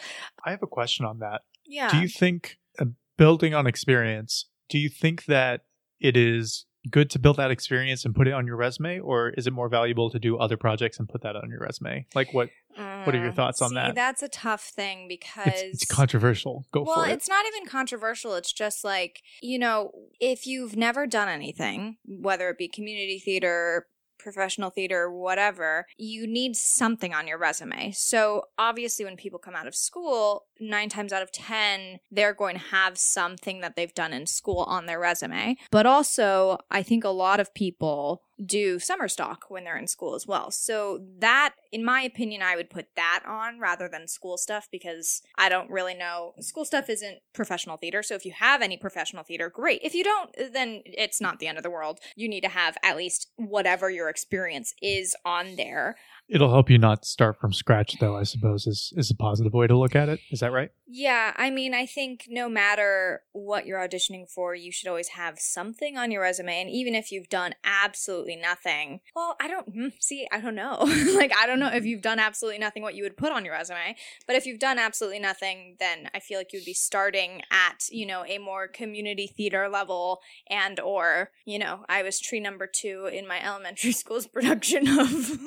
I 0.45 0.51
have 0.51 0.63
a 0.63 0.67
question 0.67 1.05
on 1.05 1.19
that. 1.19 1.41
Yeah. 1.65 1.89
Do 1.89 1.97
you 1.99 2.07
think, 2.07 2.57
uh, 2.79 2.85
building 3.17 3.53
on 3.53 3.67
experience, 3.67 4.47
do 4.69 4.77
you 4.77 4.89
think 4.89 5.25
that 5.25 5.61
it 5.99 6.17
is 6.17 6.65
good 6.89 7.11
to 7.11 7.19
build 7.19 7.37
that 7.37 7.51
experience 7.51 8.05
and 8.05 8.15
put 8.15 8.27
it 8.27 8.33
on 8.33 8.47
your 8.47 8.55
resume, 8.55 8.99
or 8.99 9.29
is 9.29 9.45
it 9.45 9.53
more 9.53 9.69
valuable 9.69 10.09
to 10.09 10.17
do 10.17 10.37
other 10.37 10.57
projects 10.57 10.97
and 10.97 11.07
put 11.07 11.21
that 11.21 11.35
on 11.35 11.47
your 11.47 11.59
resume? 11.59 12.07
Like, 12.15 12.33
what? 12.33 12.49
what 12.75 13.13
are 13.13 13.19
your 13.19 13.29
Uh, 13.29 13.33
thoughts 13.33 13.61
on 13.61 13.69
see, 13.69 13.75
that? 13.75 13.93
That's 13.93 14.23
a 14.23 14.29
tough 14.29 14.63
thing 14.63 15.07
because 15.07 15.47
It's, 15.47 15.83
it's 15.83 15.85
controversial. 15.85 16.65
Go 16.71 16.83
well, 16.83 16.95
for 16.95 17.01
it. 17.01 17.07
Well 17.07 17.15
it's 17.15 17.29
not 17.29 17.45
even 17.45 17.67
controversial. 17.67 18.33
It's 18.33 18.51
just 18.53 18.83
like, 18.83 19.21
you 19.41 19.59
know, 19.59 19.91
if 20.19 20.47
you've 20.47 20.75
never 20.75 21.05
done 21.05 21.29
anything, 21.29 21.97
whether 22.05 22.49
it 22.49 22.57
be 22.57 22.67
community 22.67 23.19
theater, 23.19 23.87
professional 24.21 24.69
theater, 24.69 25.11
whatever, 25.11 25.85
you 25.97 26.27
need 26.27 26.55
something 26.55 27.13
on 27.13 27.27
your 27.27 27.37
resume. 27.37 27.91
So 27.91 28.45
obviously, 28.57 29.05
when 29.05 29.17
people 29.17 29.39
come 29.39 29.55
out 29.55 29.67
of 29.67 29.75
school, 29.75 30.45
nine 30.59 30.89
times 30.89 31.11
out 31.11 31.23
of 31.23 31.31
10, 31.31 31.99
they're 32.11 32.33
going 32.33 32.55
to 32.55 32.63
have 32.65 32.97
something 32.97 33.61
that 33.61 33.75
they've 33.75 33.93
done 33.93 34.13
in 34.13 34.27
school 34.27 34.63
on 34.67 34.85
their 34.85 34.99
resume. 34.99 35.57
But 35.71 35.85
also, 35.85 36.59
I 36.69 36.83
think 36.83 37.03
a 37.03 37.09
lot 37.09 37.39
of 37.39 37.53
people 37.53 38.23
do 38.43 38.79
summer 38.79 39.07
stock 39.07 39.45
when 39.49 39.63
they're 39.63 39.77
in 39.77 39.87
school 39.87 40.15
as 40.15 40.25
well. 40.25 40.51
So 40.51 41.01
that 41.19 41.53
in 41.71 41.83
my 41.83 42.01
opinion 42.01 42.41
I 42.41 42.55
would 42.55 42.69
put 42.69 42.87
that 42.95 43.23
on 43.27 43.59
rather 43.59 43.87
than 43.87 44.07
school 44.07 44.37
stuff 44.37 44.67
because 44.71 45.21
I 45.37 45.49
don't 45.49 45.69
really 45.69 45.93
know 45.93 46.33
school 46.39 46.65
stuff 46.65 46.89
isn't 46.89 47.19
professional 47.33 47.77
theater. 47.77 48.01
So 48.03 48.15
if 48.15 48.25
you 48.25 48.33
have 48.33 48.61
any 48.61 48.77
professional 48.77 49.23
theater, 49.23 49.49
great. 49.49 49.81
If 49.83 49.93
you 49.93 50.03
don't, 50.03 50.35
then 50.53 50.81
it's 50.85 51.21
not 51.21 51.39
the 51.39 51.47
end 51.47 51.57
of 51.57 51.63
the 51.63 51.69
world. 51.69 51.99
You 52.15 52.27
need 52.27 52.41
to 52.41 52.49
have 52.49 52.77
at 52.83 52.97
least 52.97 53.27
whatever 53.35 53.89
your 53.89 54.09
experience 54.09 54.73
is 54.81 55.15
on 55.25 55.55
there. 55.55 55.95
It'll 56.31 56.49
help 56.49 56.69
you 56.69 56.77
not 56.77 57.03
start 57.03 57.41
from 57.41 57.51
scratch, 57.51 57.99
though. 57.99 58.15
I 58.15 58.23
suppose 58.23 58.65
is 58.65 58.93
is 58.95 59.11
a 59.11 59.15
positive 59.15 59.51
way 59.51 59.67
to 59.67 59.77
look 59.77 59.97
at 59.97 60.07
it. 60.07 60.21
Is 60.31 60.39
that 60.39 60.53
right? 60.53 60.71
Yeah, 60.87 61.33
I 61.35 61.49
mean, 61.49 61.73
I 61.73 61.85
think 61.85 62.27
no 62.29 62.47
matter 62.47 63.23
what 63.33 63.65
you're 63.65 63.85
auditioning 63.85 64.29
for, 64.29 64.55
you 64.55 64.71
should 64.71 64.87
always 64.87 65.09
have 65.09 65.39
something 65.39 65.97
on 65.97 66.09
your 66.09 66.21
resume. 66.21 66.61
And 66.61 66.69
even 66.69 66.95
if 66.95 67.11
you've 67.11 67.27
done 67.27 67.53
absolutely 67.65 68.37
nothing, 68.37 69.01
well, 69.13 69.35
I 69.41 69.49
don't 69.49 69.67
hmm, 69.67 69.87
see. 69.99 70.25
I 70.31 70.39
don't 70.39 70.55
know. 70.55 70.77
like, 71.15 71.33
I 71.37 71.45
don't 71.47 71.59
know 71.59 71.71
if 71.71 71.83
you've 71.83 72.01
done 72.01 72.19
absolutely 72.19 72.59
nothing, 72.59 72.81
what 72.81 72.95
you 72.95 73.03
would 73.03 73.17
put 73.17 73.33
on 73.33 73.43
your 73.43 73.53
resume. 73.53 73.97
But 74.25 74.37
if 74.37 74.45
you've 74.45 74.59
done 74.59 74.79
absolutely 74.79 75.19
nothing, 75.19 75.75
then 75.79 76.09
I 76.15 76.21
feel 76.21 76.39
like 76.39 76.53
you 76.53 76.59
would 76.59 76.65
be 76.65 76.73
starting 76.73 77.41
at 77.51 77.89
you 77.89 78.05
know 78.05 78.23
a 78.25 78.37
more 78.37 78.69
community 78.69 79.27
theater 79.27 79.67
level, 79.67 80.21
and 80.49 80.79
or 80.79 81.31
you 81.45 81.59
know, 81.59 81.83
I 81.89 82.03
was 82.03 82.21
tree 82.21 82.39
number 82.39 82.67
two 82.67 83.09
in 83.11 83.27
my 83.27 83.45
elementary 83.45 83.91
school's 83.91 84.27
production 84.27 84.87
of. 84.87 85.39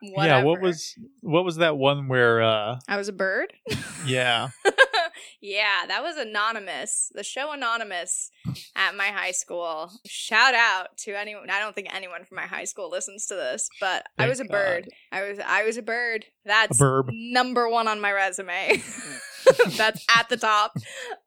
Whatever. 0.00 0.38
Yeah. 0.38 0.44
What 0.44 0.60
was 0.60 0.94
what 1.20 1.44
was 1.44 1.56
that 1.56 1.76
one 1.76 2.08
where? 2.08 2.42
uh 2.42 2.78
I 2.88 2.96
was 2.96 3.08
a 3.08 3.12
bird. 3.12 3.52
Yeah. 4.06 4.48
yeah, 5.40 5.86
that 5.88 6.02
was 6.02 6.16
anonymous. 6.16 7.10
The 7.14 7.22
show 7.22 7.52
Anonymous 7.52 8.30
at 8.76 8.94
my 8.94 9.06
high 9.06 9.30
school. 9.30 9.90
Shout 10.06 10.54
out 10.54 10.96
to 10.98 11.18
anyone. 11.18 11.48
I 11.48 11.58
don't 11.58 11.74
think 11.74 11.88
anyone 11.94 12.24
from 12.24 12.36
my 12.36 12.46
high 12.46 12.64
school 12.64 12.90
listens 12.90 13.26
to 13.26 13.34
this, 13.34 13.68
but 13.80 14.06
I 14.18 14.28
was 14.28 14.40
a 14.40 14.44
bird. 14.44 14.88
I 15.10 15.22
was 15.22 15.38
I 15.38 15.64
was 15.64 15.76
a 15.78 15.82
bird. 15.82 16.26
That's 16.44 16.80
A 16.80 17.02
number 17.10 17.68
one 17.68 17.88
on 17.88 18.00
my 18.00 18.12
resume. 18.12 18.82
That's 19.76 20.04
at 20.14 20.28
the 20.28 20.36
top. 20.36 20.76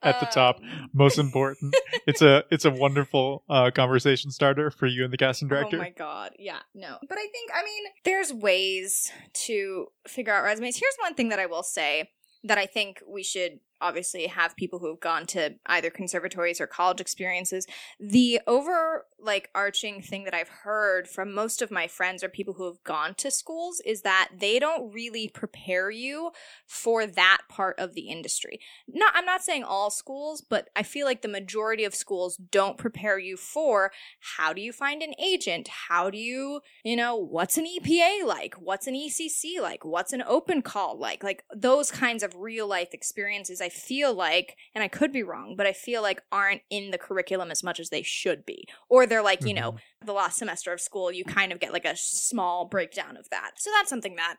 At 0.04 0.20
the 0.20 0.28
top. 0.28 0.60
Um, 0.60 0.90
Most 0.94 1.18
important. 1.18 1.76
it's 2.08 2.22
a 2.22 2.44
it's 2.52 2.66
a 2.66 2.72
wonderful 2.72 3.44
uh, 3.50 3.72
conversation 3.72 4.30
starter 4.30 4.70
for 4.70 4.86
you 4.86 5.04
and 5.04 5.12
the 5.12 5.18
casting 5.18 5.48
director. 5.48 5.78
Oh 5.78 5.80
my 5.80 5.90
god. 5.90 6.34
Yeah, 6.38 6.60
no. 6.76 6.98
But 7.10 7.18
I 7.18 7.28
think 7.32 7.52
I 7.54 7.64
mean 7.64 7.84
there's 8.06 8.32
ways 8.32 9.12
to 9.46 9.88
figure 10.08 10.34
out 10.34 10.44
resumes. 10.44 10.78
Here's 10.78 10.96
one 11.00 11.16
thing 11.16 11.30
that 11.30 11.40
I 11.40 11.48
will 11.48 11.64
say 11.64 12.12
that 12.44 12.58
I 12.58 12.66
think 12.66 13.02
we 13.08 13.24
should 13.24 13.60
obviously 13.84 14.28
have 14.28 14.56
people 14.56 14.80
who 14.80 14.88
have 14.88 15.00
gone 15.00 15.26
to 15.28 15.56
either 15.66 15.90
conservatories 15.90 16.62
or 16.62 16.68
college 16.68 17.02
experiences. 17.02 17.68
The 18.00 18.40
over 18.48 19.06
like 19.24 19.50
arching 19.56 20.02
thing 20.02 20.26
that 20.26 20.34
I've 20.34 20.50
heard 20.50 21.08
from 21.08 21.34
most 21.34 21.62
of 21.62 21.72
my 21.72 21.88
friends 21.88 22.24
or 22.24 22.30
people 22.30 22.56
who 22.56 22.66
have 22.66 22.84
gone 22.84 23.14
to 23.16 23.32
schools 23.32 23.82
is 23.86 24.02
that 24.02 24.30
they 24.38 24.60
don't 24.60 24.94
really 24.94 25.30
prepare 25.30 25.90
you 25.90 26.32
for 26.66 27.06
that 27.06 27.42
part 27.50 27.80
of 27.80 27.94
the 27.94 28.10
industry. 28.10 28.60
Not 28.88 29.14
I'm 29.16 29.26
not 29.26 29.44
saying 29.44 29.64
all 29.64 29.90
schools, 29.90 30.42
but 30.42 30.70
I 30.76 30.84
feel 30.84 31.06
like 31.06 31.22
the 31.22 31.28
majority 31.28 31.84
of 31.84 31.96
schools 31.96 32.38
don't 32.38 32.78
prepare 32.78 33.18
you 33.18 33.38
for 33.38 33.92
how 34.38 34.54
do 34.54 34.62
you 34.62 34.74
find 34.74 35.02
an 35.02 35.14
agent? 35.22 35.70
How 35.90 36.10
do 36.10 36.18
you, 36.18 36.62
you 36.84 36.96
know, 36.96 37.16
what's 37.16 37.58
an 37.58 37.66
EPA 37.66 38.26
like? 38.26 38.56
What's 38.56 38.88
an 38.88 38.94
ECC 38.94 39.62
like? 39.62 39.86
What's 39.86 40.14
an 40.14 40.24
open 40.28 40.62
call 40.62 40.98
like? 40.98 41.24
Like 41.24 41.44
those 41.56 41.92
kinds 41.92 42.24
of 42.24 42.36
real 42.36 42.68
life 42.68 42.94
experiences 42.94 43.62
I 43.62 43.70
feel 43.74 44.14
like, 44.14 44.56
and 44.76 44.84
I 44.84 44.88
could 44.88 45.12
be 45.12 45.24
wrong, 45.24 45.56
but 45.58 45.66
I 45.66 45.74
feel 45.74 46.02
like 46.02 46.22
aren't 46.32 46.62
in 46.70 46.92
the 46.92 46.98
curriculum 46.98 47.52
as 47.52 47.64
much 47.64 47.80
as 47.80 47.90
they 47.90 48.04
should 48.04 48.46
be. 48.46 48.68
Or 48.90 49.06
they're 49.06 49.24
like, 49.24 49.44
you 49.46 49.54
know, 49.54 49.76
the 50.06 50.14
last 50.14 50.38
semester 50.38 50.72
of 50.72 50.80
school, 50.80 51.12
you 51.12 51.24
kind 51.24 51.52
of 51.52 51.60
get 51.60 51.74
like 51.74 51.86
a 51.86 51.96
small 51.96 52.66
breakdown 52.66 53.18
of 53.18 53.30
that. 53.30 53.52
So 53.58 53.70
that's 53.76 53.90
something 53.90 54.16
that 54.16 54.36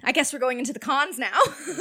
I 0.04 0.12
guess 0.12 0.32
we're 0.32 0.38
going 0.38 0.58
into 0.58 0.72
the 0.72 0.78
cons 0.78 1.18
now. 1.18 1.38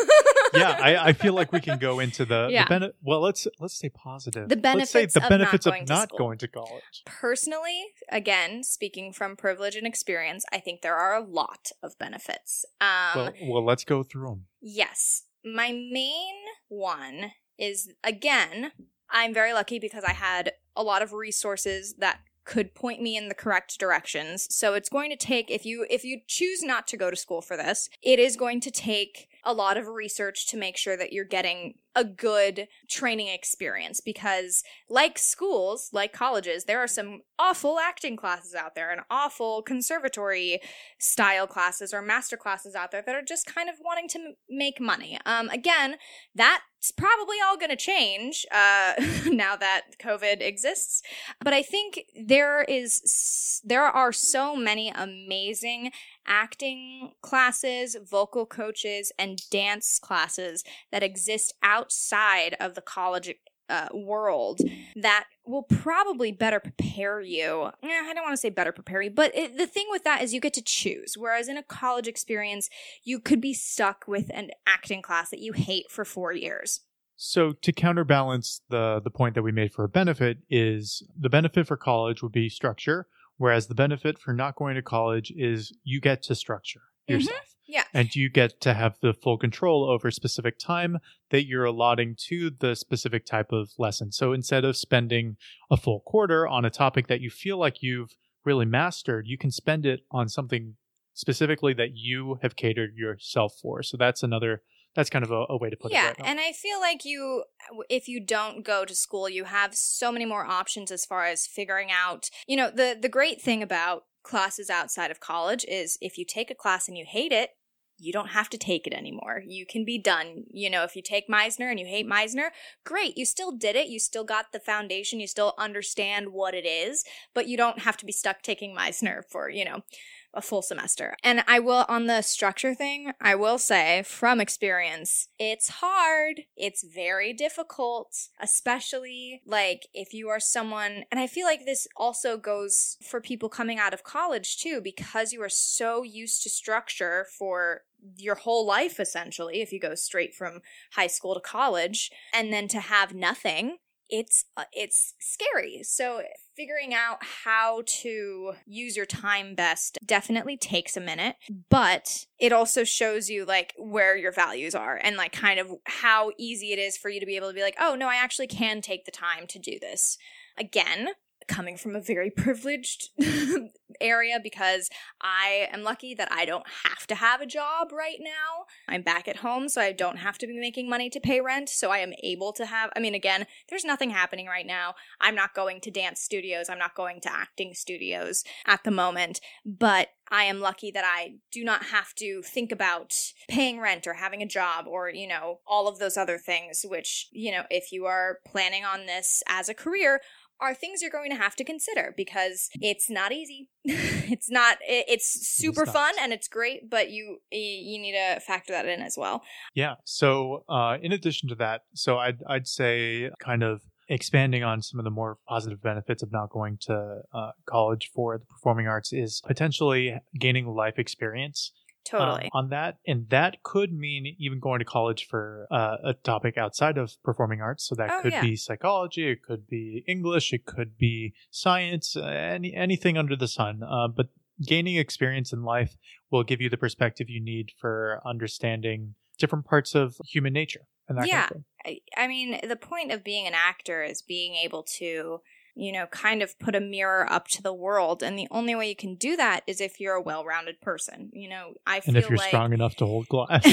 yeah, 0.53 0.77
I, 0.81 1.07
I 1.09 1.13
feel 1.13 1.33
like 1.33 1.51
we 1.51 1.59
can 1.59 1.77
go 1.77 1.99
into 1.99 2.25
the, 2.25 2.47
Yeah. 2.51 2.65
the 2.65 2.79
bene- 2.79 2.93
well 3.03 3.21
let's 3.21 3.47
let's 3.59 3.77
say 3.77 3.89
positive. 3.89 4.49
The 4.49 4.55
benefits 4.57 4.93
let's 4.95 5.13
say 5.13 5.19
the 5.19 5.25
of 5.25 5.29
benefits 5.29 5.65
going 5.65 5.83
of 5.83 5.89
not 5.89 6.09
going 6.17 6.37
to 6.39 6.47
college. 6.47 7.03
Personally, 7.05 7.87
again, 8.09 8.63
speaking 8.63 9.13
from 9.13 9.35
privilege 9.35 9.75
and 9.75 9.85
experience, 9.85 10.45
I 10.51 10.59
think 10.59 10.81
there 10.81 10.95
are 10.95 11.15
a 11.15 11.23
lot 11.23 11.71
of 11.83 11.97
benefits. 11.97 12.65
Um, 12.81 12.87
well, 13.15 13.33
well, 13.43 13.65
let's 13.65 13.83
go 13.83 14.03
through 14.03 14.27
them. 14.29 14.45
Yes. 14.61 15.23
My 15.43 15.71
main 15.71 16.35
one 16.67 17.31
is 17.57 17.91
again, 18.03 18.71
I'm 19.09 19.33
very 19.33 19.53
lucky 19.53 19.79
because 19.79 20.03
I 20.03 20.13
had 20.13 20.53
a 20.75 20.83
lot 20.83 21.01
of 21.01 21.13
resources 21.13 21.95
that 21.99 22.19
could 22.45 22.73
point 22.73 22.99
me 22.99 23.15
in 23.15 23.27
the 23.27 23.35
correct 23.35 23.79
directions. 23.79 24.47
So 24.49 24.73
it's 24.73 24.89
going 24.89 25.11
to 25.11 25.15
take 25.15 25.51
if 25.51 25.67
you 25.67 25.85
if 25.89 26.03
you 26.03 26.21
choose 26.27 26.63
not 26.63 26.87
to 26.87 26.97
go 26.97 27.11
to 27.11 27.15
school 27.15 27.41
for 27.41 27.55
this, 27.55 27.89
it 28.01 28.17
is 28.17 28.35
going 28.35 28.59
to 28.61 28.71
take 28.71 29.29
a 29.43 29.53
lot 29.53 29.77
of 29.77 29.87
research 29.87 30.47
to 30.47 30.57
make 30.57 30.75
sure 30.75 30.97
that 30.97 31.13
you're 31.13 31.25
getting 31.25 31.75
a 31.95 32.03
good 32.03 32.67
training 32.89 33.27
experience 33.27 33.99
because 33.99 34.63
like 34.89 35.17
schools, 35.17 35.89
like 35.91 36.13
colleges, 36.13 36.65
there 36.65 36.79
are 36.79 36.87
some 36.87 37.21
awful 37.39 37.79
acting 37.79 38.15
classes 38.15 38.53
out 38.53 38.75
there 38.75 38.91
and 38.91 39.01
awful 39.09 39.61
conservatory 39.61 40.59
style 40.99 41.47
classes 41.47 41.93
or 41.93 42.01
master 42.01 42.37
classes 42.37 42.75
out 42.75 42.91
there 42.91 43.01
that 43.05 43.15
are 43.15 43.23
just 43.23 43.45
kind 43.45 43.69
of 43.69 43.75
wanting 43.83 44.07
to 44.09 44.19
m- 44.19 44.35
make 44.49 44.79
money. 44.79 45.17
Um, 45.25 45.49
again, 45.49 45.95
that's 46.35 46.91
probably 46.95 47.37
all 47.45 47.57
going 47.57 47.69
to 47.69 47.75
change 47.75 48.45
uh, 48.51 48.93
now 49.25 49.55
that 49.55 49.83
COVID 49.99 50.41
exists. 50.41 51.01
But 51.43 51.53
I 51.53 51.61
think 51.61 52.01
there 52.27 52.63
is 52.63 53.61
there 53.63 53.85
are 53.85 54.11
so 54.11 54.55
many 54.55 54.89
amazing 54.89 55.91
acting 56.27 57.11
classes, 57.21 57.97
vocal 58.09 58.45
coaches, 58.45 59.11
and 59.17 59.41
dance 59.49 59.99
classes 59.99 60.63
that 60.91 61.03
exist 61.03 61.53
outside 61.79 62.55
of 62.59 62.75
the 62.75 62.81
college 62.81 63.33
uh, 63.69 63.87
world 63.93 64.61
that 64.95 65.25
will 65.45 65.61
probably 65.63 66.31
better 66.31 66.59
prepare 66.59 67.21
you. 67.21 67.69
Eh, 67.83 67.87
I 67.87 68.13
don't 68.13 68.23
want 68.23 68.33
to 68.33 68.37
say 68.37 68.49
better 68.49 68.71
prepare 68.71 69.01
you, 69.01 69.11
but 69.11 69.31
it, 69.35 69.57
the 69.57 69.67
thing 69.67 69.85
with 69.91 70.03
that 70.03 70.23
is 70.23 70.33
you 70.33 70.41
get 70.41 70.53
to 70.55 70.61
choose. 70.63 71.15
Whereas 71.17 71.47
in 71.47 71.55
a 71.57 71.63
college 71.63 72.07
experience, 72.07 72.69
you 73.03 73.19
could 73.19 73.39
be 73.39 73.53
stuck 73.53 74.05
with 74.07 74.31
an 74.33 74.49
acting 74.65 75.01
class 75.03 75.29
that 75.29 75.39
you 75.39 75.53
hate 75.53 75.85
for 75.91 76.03
four 76.03 76.33
years. 76.33 76.81
So 77.15 77.51
to 77.51 77.71
counterbalance 77.71 78.61
the 78.69 79.01
the 79.03 79.11
point 79.11 79.35
that 79.35 79.43
we 79.43 79.51
made 79.51 79.73
for 79.73 79.83
a 79.83 79.89
benefit 79.89 80.37
is 80.49 81.03
the 81.19 81.29
benefit 81.29 81.67
for 81.67 81.77
college 81.77 82.23
would 82.23 82.31
be 82.31 82.49
structure, 82.49 83.07
whereas 83.37 83.67
the 83.67 83.75
benefit 83.75 84.17
for 84.17 84.33
not 84.33 84.55
going 84.55 84.75
to 84.75 84.81
college 84.81 85.31
is 85.35 85.73
you 85.83 85.99
get 86.01 86.23
to 86.23 86.33
structure 86.35 86.81
Mhm. 87.09 87.15
yourself. 87.15 87.48
Yeah. 87.69 87.83
And 87.93 88.15
you 88.15 88.29
get 88.29 88.59
to 88.61 88.73
have 88.73 88.95
the 88.99 89.13
full 89.13 89.37
control 89.37 89.87
over 89.87 90.09
specific 90.09 90.57
time 90.57 90.97
that 91.29 91.45
you're 91.45 91.65
allotting 91.65 92.15
to 92.27 92.49
the 92.49 92.75
specific 92.75 93.27
type 93.27 93.51
of 93.51 93.69
lesson. 93.77 94.11
So 94.11 94.33
instead 94.33 94.65
of 94.65 94.75
spending 94.75 95.37
a 95.69 95.77
full 95.77 95.99
quarter 95.99 96.47
on 96.47 96.65
a 96.65 96.71
topic 96.71 97.05
that 97.07 97.21
you 97.21 97.29
feel 97.29 97.59
like 97.59 97.83
you've 97.83 98.15
really 98.43 98.65
mastered, 98.65 99.27
you 99.27 99.37
can 99.37 99.51
spend 99.51 99.85
it 99.85 99.99
on 100.09 100.29
something 100.29 100.77
specifically 101.13 101.75
that 101.75 101.91
you 101.93 102.39
have 102.41 102.55
catered 102.55 102.95
yourself 102.95 103.53
for. 103.61 103.83
So 103.83 103.97
that's 103.97 104.23
another 104.23 104.63
that's 104.95 105.11
kind 105.11 105.23
of 105.23 105.29
a, 105.29 105.45
a 105.49 105.57
way 105.57 105.69
to 105.69 105.77
put 105.77 105.91
it 105.91 105.93
yeah, 105.93 106.07
right 106.07 106.15
and 106.25 106.39
I 106.39 106.51
feel 106.51 106.79
like 106.79 107.05
you, 107.05 107.43
if 107.91 108.07
you 108.07 108.19
don't 108.19 108.65
go 108.65 108.85
to 108.85 108.95
school, 108.95 109.29
you 109.29 109.43
have 109.43 109.75
so 109.75 110.11
many 110.11 110.25
more 110.25 110.43
options 110.43 110.91
as 110.91 111.05
far 111.05 111.25
as 111.25 111.45
figuring 111.45 111.89
out. 111.91 112.31
You 112.47 112.57
know, 112.57 112.71
the 112.71 112.97
the 112.99 113.07
great 113.07 113.39
thing 113.39 113.61
about 113.61 114.05
classes 114.23 114.69
outside 114.69 115.11
of 115.11 115.19
college 115.19 115.63
is 115.67 115.97
if 116.01 116.17
you 116.17 116.25
take 116.25 116.51
a 116.51 116.55
class 116.55 116.87
and 116.87 116.97
you 116.97 117.05
hate 117.07 117.31
it, 117.31 117.51
you 117.99 118.13
don't 118.13 118.29
have 118.29 118.49
to 118.49 118.57
take 118.57 118.87
it 118.87 118.93
anymore. 118.93 119.43
You 119.45 119.65
can 119.65 119.85
be 119.85 119.97
done. 119.97 120.45
You 120.49 120.69
know, 120.69 120.83
if 120.83 120.95
you 120.95 121.01
take 121.01 121.27
Meisner 121.27 121.69
and 121.69 121.79
you 121.79 121.85
hate 121.85 122.07
Meisner, 122.07 122.49
great. 122.85 123.17
You 123.17 123.25
still 123.25 123.51
did 123.51 123.75
it. 123.75 123.87
You 123.87 123.99
still 123.99 124.23
got 124.23 124.51
the 124.51 124.59
foundation. 124.59 125.19
You 125.19 125.27
still 125.27 125.53
understand 125.57 126.29
what 126.31 126.53
it 126.53 126.65
is, 126.65 127.03
but 127.33 127.47
you 127.47 127.57
don't 127.57 127.79
have 127.79 127.97
to 127.97 128.05
be 128.05 128.11
stuck 128.11 128.41
taking 128.41 128.75
Meisner 128.75 129.21
for, 129.29 129.49
you 129.49 129.65
know, 129.65 129.83
a 130.33 130.41
full 130.41 130.61
semester. 130.61 131.15
And 131.23 131.43
I 131.47 131.59
will, 131.59 131.85
on 131.87 132.07
the 132.07 132.21
structure 132.21 132.75
thing, 132.75 133.13
I 133.19 133.35
will 133.35 133.57
say 133.57 134.03
from 134.03 134.39
experience, 134.39 135.27
it's 135.39 135.69
hard. 135.69 136.41
It's 136.55 136.83
very 136.83 137.33
difficult, 137.33 138.29
especially 138.39 139.41
like 139.45 139.87
if 139.93 140.13
you 140.13 140.29
are 140.29 140.39
someone, 140.39 141.05
and 141.11 141.19
I 141.19 141.27
feel 141.27 141.45
like 141.45 141.65
this 141.65 141.87
also 141.95 142.37
goes 142.37 142.97
for 143.01 143.21
people 143.21 143.49
coming 143.49 143.79
out 143.79 143.93
of 143.93 144.03
college 144.03 144.57
too, 144.57 144.81
because 144.81 145.33
you 145.33 145.41
are 145.41 145.49
so 145.49 146.03
used 146.03 146.43
to 146.43 146.49
structure 146.49 147.25
for 147.37 147.81
your 148.15 148.35
whole 148.35 148.65
life 148.65 148.99
essentially 148.99 149.61
if 149.61 149.73
you 149.73 149.79
go 149.79 149.93
straight 149.93 150.33
from 150.33 150.61
high 150.93 151.07
school 151.07 151.33
to 151.33 151.41
college 151.41 152.09
and 152.33 152.53
then 152.53 152.67
to 152.67 152.79
have 152.79 153.13
nothing 153.13 153.77
it's 154.09 154.45
uh, 154.57 154.65
it's 154.73 155.13
scary. 155.19 155.81
So 155.83 156.21
figuring 156.55 156.93
out 156.93 157.19
how 157.21 157.83
to 157.85 158.53
use 158.65 158.97
your 158.97 159.05
time 159.05 159.55
best 159.55 159.97
definitely 160.05 160.57
takes 160.57 160.97
a 160.97 160.99
minute 160.99 161.37
but 161.69 162.25
it 162.37 162.51
also 162.51 162.83
shows 162.83 163.29
you 163.29 163.45
like 163.45 163.73
where 163.77 164.17
your 164.17 164.33
values 164.33 164.75
are 164.75 164.99
and 165.01 165.15
like 165.15 165.31
kind 165.31 165.57
of 165.57 165.71
how 165.85 166.31
easy 166.37 166.73
it 166.73 166.79
is 166.79 166.97
for 166.97 167.07
you 167.07 167.17
to 167.17 167.25
be 167.25 167.37
able 167.37 167.47
to 167.47 167.53
be 167.53 167.61
like 167.61 167.77
oh 167.79 167.95
no 167.95 168.09
i 168.09 168.15
actually 168.15 168.47
can 168.47 168.81
take 168.81 169.05
the 169.05 169.11
time 169.11 169.47
to 169.47 169.57
do 169.57 169.79
this. 169.79 170.17
Again 170.57 171.09
coming 171.49 171.75
from 171.75 171.95
a 171.95 172.01
very 172.01 172.29
privileged 172.37 173.09
area 174.01 174.39
because 174.41 174.89
I 175.21 175.67
am 175.73 175.83
lucky 175.83 176.13
that 176.13 176.31
I 176.31 176.45
don't 176.45 176.65
have 176.85 177.05
to 177.07 177.15
have 177.15 177.41
a 177.41 177.45
job 177.45 177.91
right 177.91 178.19
now. 178.21 178.65
I'm 178.87 179.01
back 179.01 179.27
at 179.27 179.37
home, 179.37 179.67
so 179.67 179.81
I 179.81 179.91
don't 179.91 180.17
have 180.17 180.37
to 180.37 180.47
be 180.47 180.57
making 180.57 180.89
money 180.89 181.09
to 181.09 181.19
pay 181.19 181.41
rent. 181.41 181.67
So 181.67 181.91
I 181.91 181.97
am 181.97 182.13
able 182.23 182.53
to 182.53 182.65
have, 182.65 182.91
I 182.95 182.99
mean, 182.99 183.15
again, 183.15 183.45
there's 183.67 183.83
nothing 183.83 184.11
happening 184.11 184.47
right 184.47 184.65
now. 184.65 184.95
I'm 185.19 185.35
not 185.35 185.53
going 185.53 185.81
to 185.81 185.91
dance 185.91 186.21
studios, 186.21 186.69
I'm 186.69 186.79
not 186.79 186.95
going 186.95 187.19
to 187.21 187.33
acting 187.33 187.73
studios 187.73 188.43
at 188.65 188.83
the 188.83 188.91
moment, 188.91 189.41
but 189.65 190.09
I 190.31 190.43
am 190.43 190.59
lucky 190.59 190.91
that 190.91 191.03
I 191.05 191.35
do 191.51 191.63
not 191.63 191.85
have 191.85 192.13
to 192.15 192.41
think 192.43 192.71
about 192.71 193.15
paying 193.47 193.79
rent 193.79 194.05
or 194.05 194.13
having 194.13 194.43
a 194.43 194.47
job 194.47 194.85
or, 194.87 195.09
you 195.09 195.27
know, 195.27 195.59
all 195.65 195.87
of 195.87 195.97
those 195.97 196.17
other 196.17 196.37
things, 196.37 196.85
which, 196.87 197.27
you 197.31 197.51
know, 197.51 197.63
if 197.71 197.91
you 197.91 198.05
are 198.05 198.37
planning 198.45 198.85
on 198.85 199.07
this 199.07 199.41
as 199.47 199.69
a 199.69 199.73
career, 199.73 200.21
are 200.61 200.73
things 200.73 201.01
you're 201.01 201.11
going 201.11 201.31
to 201.31 201.37
have 201.37 201.55
to 201.55 201.63
consider 201.63 202.13
because 202.15 202.69
it's 202.81 203.09
not 203.09 203.31
easy. 203.31 203.69
it's 203.85 204.49
not 204.49 204.77
it's 204.81 205.47
super 205.47 205.85
fun 205.85 206.13
and 206.19 206.33
it's 206.33 206.47
great, 206.47 206.89
but 206.89 207.09
you 207.09 207.39
you 207.51 207.99
need 207.99 208.13
to 208.13 208.39
factor 208.41 208.73
that 208.73 208.85
in 208.85 209.01
as 209.01 209.15
well. 209.17 209.43
Yeah. 209.73 209.95
So, 210.05 210.63
uh 210.69 210.97
in 211.01 211.11
addition 211.11 211.49
to 211.49 211.55
that, 211.55 211.81
so 211.93 212.17
I'd 212.17 212.39
I'd 212.47 212.67
say 212.67 213.29
kind 213.39 213.63
of 213.63 213.81
expanding 214.09 214.63
on 214.63 214.81
some 214.81 214.99
of 214.99 215.03
the 215.03 215.11
more 215.11 215.37
positive 215.47 215.81
benefits 215.81 216.23
of 216.23 216.31
not 216.31 216.49
going 216.49 216.77
to 216.81 217.21
uh, 217.31 217.51
college 217.67 218.09
for 218.13 218.39
the 218.39 218.45
performing 218.45 218.87
arts 218.87 219.13
is 219.13 219.41
potentially 219.45 220.19
gaining 220.39 220.67
life 220.67 220.97
experience 220.97 221.71
totally. 222.09 222.45
um, 222.45 222.49
on 222.53 222.69
that 222.69 222.97
and 223.05 223.29
that 223.29 223.61
could 223.63 223.91
mean 223.91 224.35
even 224.39 224.59
going 224.59 224.79
to 224.79 224.85
college 224.85 225.27
for 225.27 225.67
uh, 225.71 225.97
a 226.03 226.13
topic 226.13 226.57
outside 226.57 226.97
of 226.97 227.13
performing 227.23 227.61
arts. 227.61 227.87
So 227.87 227.95
that 227.95 228.11
oh, 228.11 228.21
could 228.21 228.33
yeah. 228.33 228.41
be 228.41 228.55
psychology 228.55 229.29
it 229.29 229.43
could 229.43 229.67
be 229.67 230.03
english 230.07 230.53
it 230.53 230.65
could 230.65 230.97
be 230.97 231.33
science 231.51 232.15
uh, 232.15 232.21
any 232.21 232.73
anything 232.73 233.17
under 233.17 233.35
the 233.35 233.47
sun. 233.47 233.81
Uh, 233.83 234.07
but 234.07 234.27
gaining 234.65 234.97
experience 234.97 235.53
in 235.53 235.63
life 235.63 235.95
will 236.31 236.43
give 236.43 236.61
you 236.61 236.69
the 236.69 236.77
perspective 236.77 237.29
you 237.29 237.41
need 237.41 237.71
for 237.79 238.21
understanding 238.25 239.15
different 239.37 239.65
parts 239.65 239.95
of 239.95 240.17
human 240.25 240.51
nature 240.51 240.81
and 241.07 241.17
that 241.17 241.27
yeah 241.27 241.47
kind 241.47 241.55
of 241.55 241.63
I, 241.85 241.99
I 242.17 242.27
mean 242.27 242.59
the 242.67 242.75
point 242.75 243.11
of 243.11 243.23
being 243.23 243.47
an 243.47 243.53
actor 243.55 244.03
is 244.03 244.21
being 244.21 244.55
able 244.55 244.83
to 244.97 245.39
you 245.79 245.93
know, 245.93 246.07
kind 246.07 246.41
of 246.41 246.57
put 246.59 246.75
a 246.75 246.79
mirror 246.79 247.31
up 247.31 247.47
to 247.47 247.61
the 247.61 247.73
world. 247.73 248.21
And 248.21 248.37
the 248.37 248.47
only 248.51 248.75
way 248.75 248.89
you 248.89 248.95
can 248.95 249.15
do 249.15 249.37
that 249.37 249.61
is 249.65 249.79
if 249.79 249.99
you're 249.99 250.15
a 250.15 250.21
well 250.21 250.43
rounded 250.43 250.81
person. 250.81 251.29
You 251.31 251.49
know, 251.49 251.73
I 251.87 252.01
feel 252.01 252.15
and 252.15 252.23
if 252.23 252.29
you're 252.29 252.37
like... 252.37 252.49
strong 252.49 252.73
enough 252.73 252.95
to 252.97 253.05
hold 253.05 253.27
glass. 253.27 253.63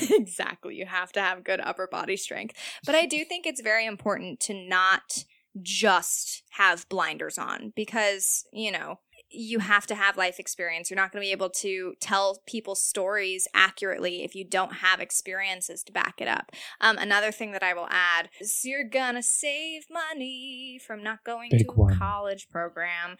exactly. 0.10 0.76
You 0.76 0.86
have 0.86 1.12
to 1.12 1.20
have 1.20 1.42
good 1.42 1.60
upper 1.60 1.88
body 1.90 2.16
strength. 2.16 2.54
But 2.84 2.94
I 2.94 3.06
do 3.06 3.24
think 3.24 3.46
it's 3.46 3.62
very 3.62 3.86
important 3.86 4.40
to 4.40 4.54
not 4.54 5.24
just 5.62 6.42
have 6.50 6.88
blinders 6.88 7.38
on 7.38 7.72
because, 7.74 8.44
you 8.52 8.70
know, 8.70 9.00
you 9.30 9.60
have 9.60 9.86
to 9.86 9.94
have 9.94 10.16
life 10.16 10.38
experience. 10.38 10.90
You're 10.90 10.96
not 10.96 11.12
going 11.12 11.22
to 11.22 11.26
be 11.26 11.32
able 11.32 11.50
to 11.50 11.94
tell 12.00 12.42
people's 12.46 12.82
stories 12.82 13.46
accurately 13.54 14.24
if 14.24 14.34
you 14.34 14.44
don't 14.44 14.74
have 14.74 15.00
experiences 15.00 15.82
to 15.84 15.92
back 15.92 16.20
it 16.20 16.28
up. 16.28 16.52
Um, 16.80 16.98
another 16.98 17.30
thing 17.32 17.52
that 17.52 17.62
I 17.62 17.74
will 17.74 17.88
add 17.90 18.28
is 18.40 18.64
you're 18.64 18.84
going 18.84 19.14
to 19.14 19.22
save 19.22 19.84
money 19.90 20.80
from 20.84 21.02
not 21.02 21.24
going 21.24 21.50
big 21.50 21.66
to 21.66 21.72
a 21.72 21.74
one. 21.74 21.96
college 21.96 22.48
program. 22.48 23.16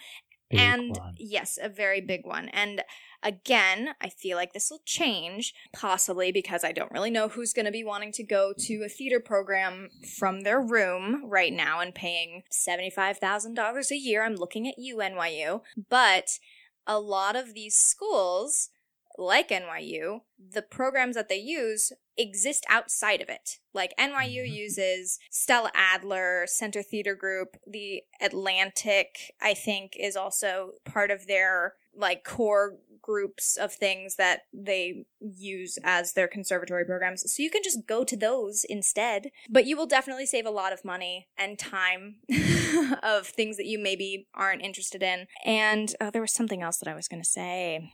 Big 0.51 0.61
and 0.61 0.97
one. 0.97 1.15
yes, 1.17 1.59
a 1.63 1.69
very 1.69 2.01
big 2.01 2.27
one. 2.27 2.49
And 2.49 2.83
again, 3.23 3.91
I 4.01 4.09
feel 4.09 4.37
like 4.37 4.53
this 4.53 4.71
will 4.71 4.83
change, 4.85 5.55
possibly 5.73 6.33
because 6.33 6.65
I 6.65 6.73
don't 6.73 6.91
really 6.91 7.11
know 7.11 7.29
who's 7.29 7.53
going 7.53 7.67
to 7.67 7.73
be 7.73 7.85
wanting 7.85 8.13
to 8.13 8.25
go 8.25 8.53
to 8.59 8.83
a 8.85 8.89
theater 8.89 9.21
program 9.21 9.91
from 10.19 10.41
their 10.41 10.61
room 10.61 11.23
right 11.25 11.53
now 11.53 11.81
and 11.81 11.95
paying 11.95 12.43
$75,000 12.53 13.91
a 13.91 13.97
year. 13.97 14.25
I'm 14.25 14.35
looking 14.35 14.67
at 14.67 14.79
you, 14.79 14.97
NYU. 14.97 15.63
But 15.89 16.39
a 16.87 16.99
lot 16.99 17.37
of 17.37 17.55
these 17.55 17.77
schools, 17.77 18.71
like 19.19 19.49
NYU, 19.51 20.21
the 20.39 20.63
programs 20.63 21.17
that 21.17 21.29
they 21.29 21.37
use 21.39 21.93
exist 22.17 22.65
outside 22.69 23.21
of 23.21 23.29
it. 23.29 23.59
Like 23.73 23.95
NYU 23.99 24.43
Mhm. 24.45 24.53
uses 24.53 25.19
Stella 25.31 25.71
Adler, 25.75 26.45
Center 26.47 26.83
Theater 26.83 27.15
Group, 27.15 27.57
the 27.67 28.03
Atlantic, 28.21 29.33
I 29.41 29.55
think, 29.55 29.97
is 29.97 30.17
also 30.17 30.73
part 30.85 31.11
of 31.11 31.27
their 31.27 31.75
like 31.95 32.23
core 32.25 32.79
groups 33.03 33.57
of 33.57 33.73
things 33.73 34.15
that 34.17 34.43
they 34.53 35.05
use 35.21 35.79
as 35.83 36.13
their 36.13 36.29
conservatory 36.29 36.85
programs. 36.85 37.23
So 37.35 37.43
you 37.43 37.51
can 37.51 37.63
just 37.65 37.87
go 37.87 38.05
to 38.05 38.17
those 38.17 38.65
instead. 38.69 39.31
But 39.49 39.67
you 39.67 39.77
will 39.77 39.87
definitely 39.87 40.27
save 40.27 40.47
a 40.47 40.51
lot 40.51 40.73
of 40.73 40.85
money 40.85 41.29
and 41.37 41.59
time 41.59 42.21
of 43.03 43.27
things 43.27 43.57
that 43.57 43.67
you 43.67 43.79
maybe 43.79 44.29
aren't 44.35 44.63
interested 44.63 45.03
in. 45.03 45.27
And 45.45 45.95
uh, 46.01 46.11
there 46.11 46.23
was 46.23 46.33
something 46.33 46.63
else 46.63 46.77
that 46.79 46.89
I 46.89 46.95
was 46.95 47.09
going 47.09 47.23
to 47.23 47.29
say. 47.29 47.91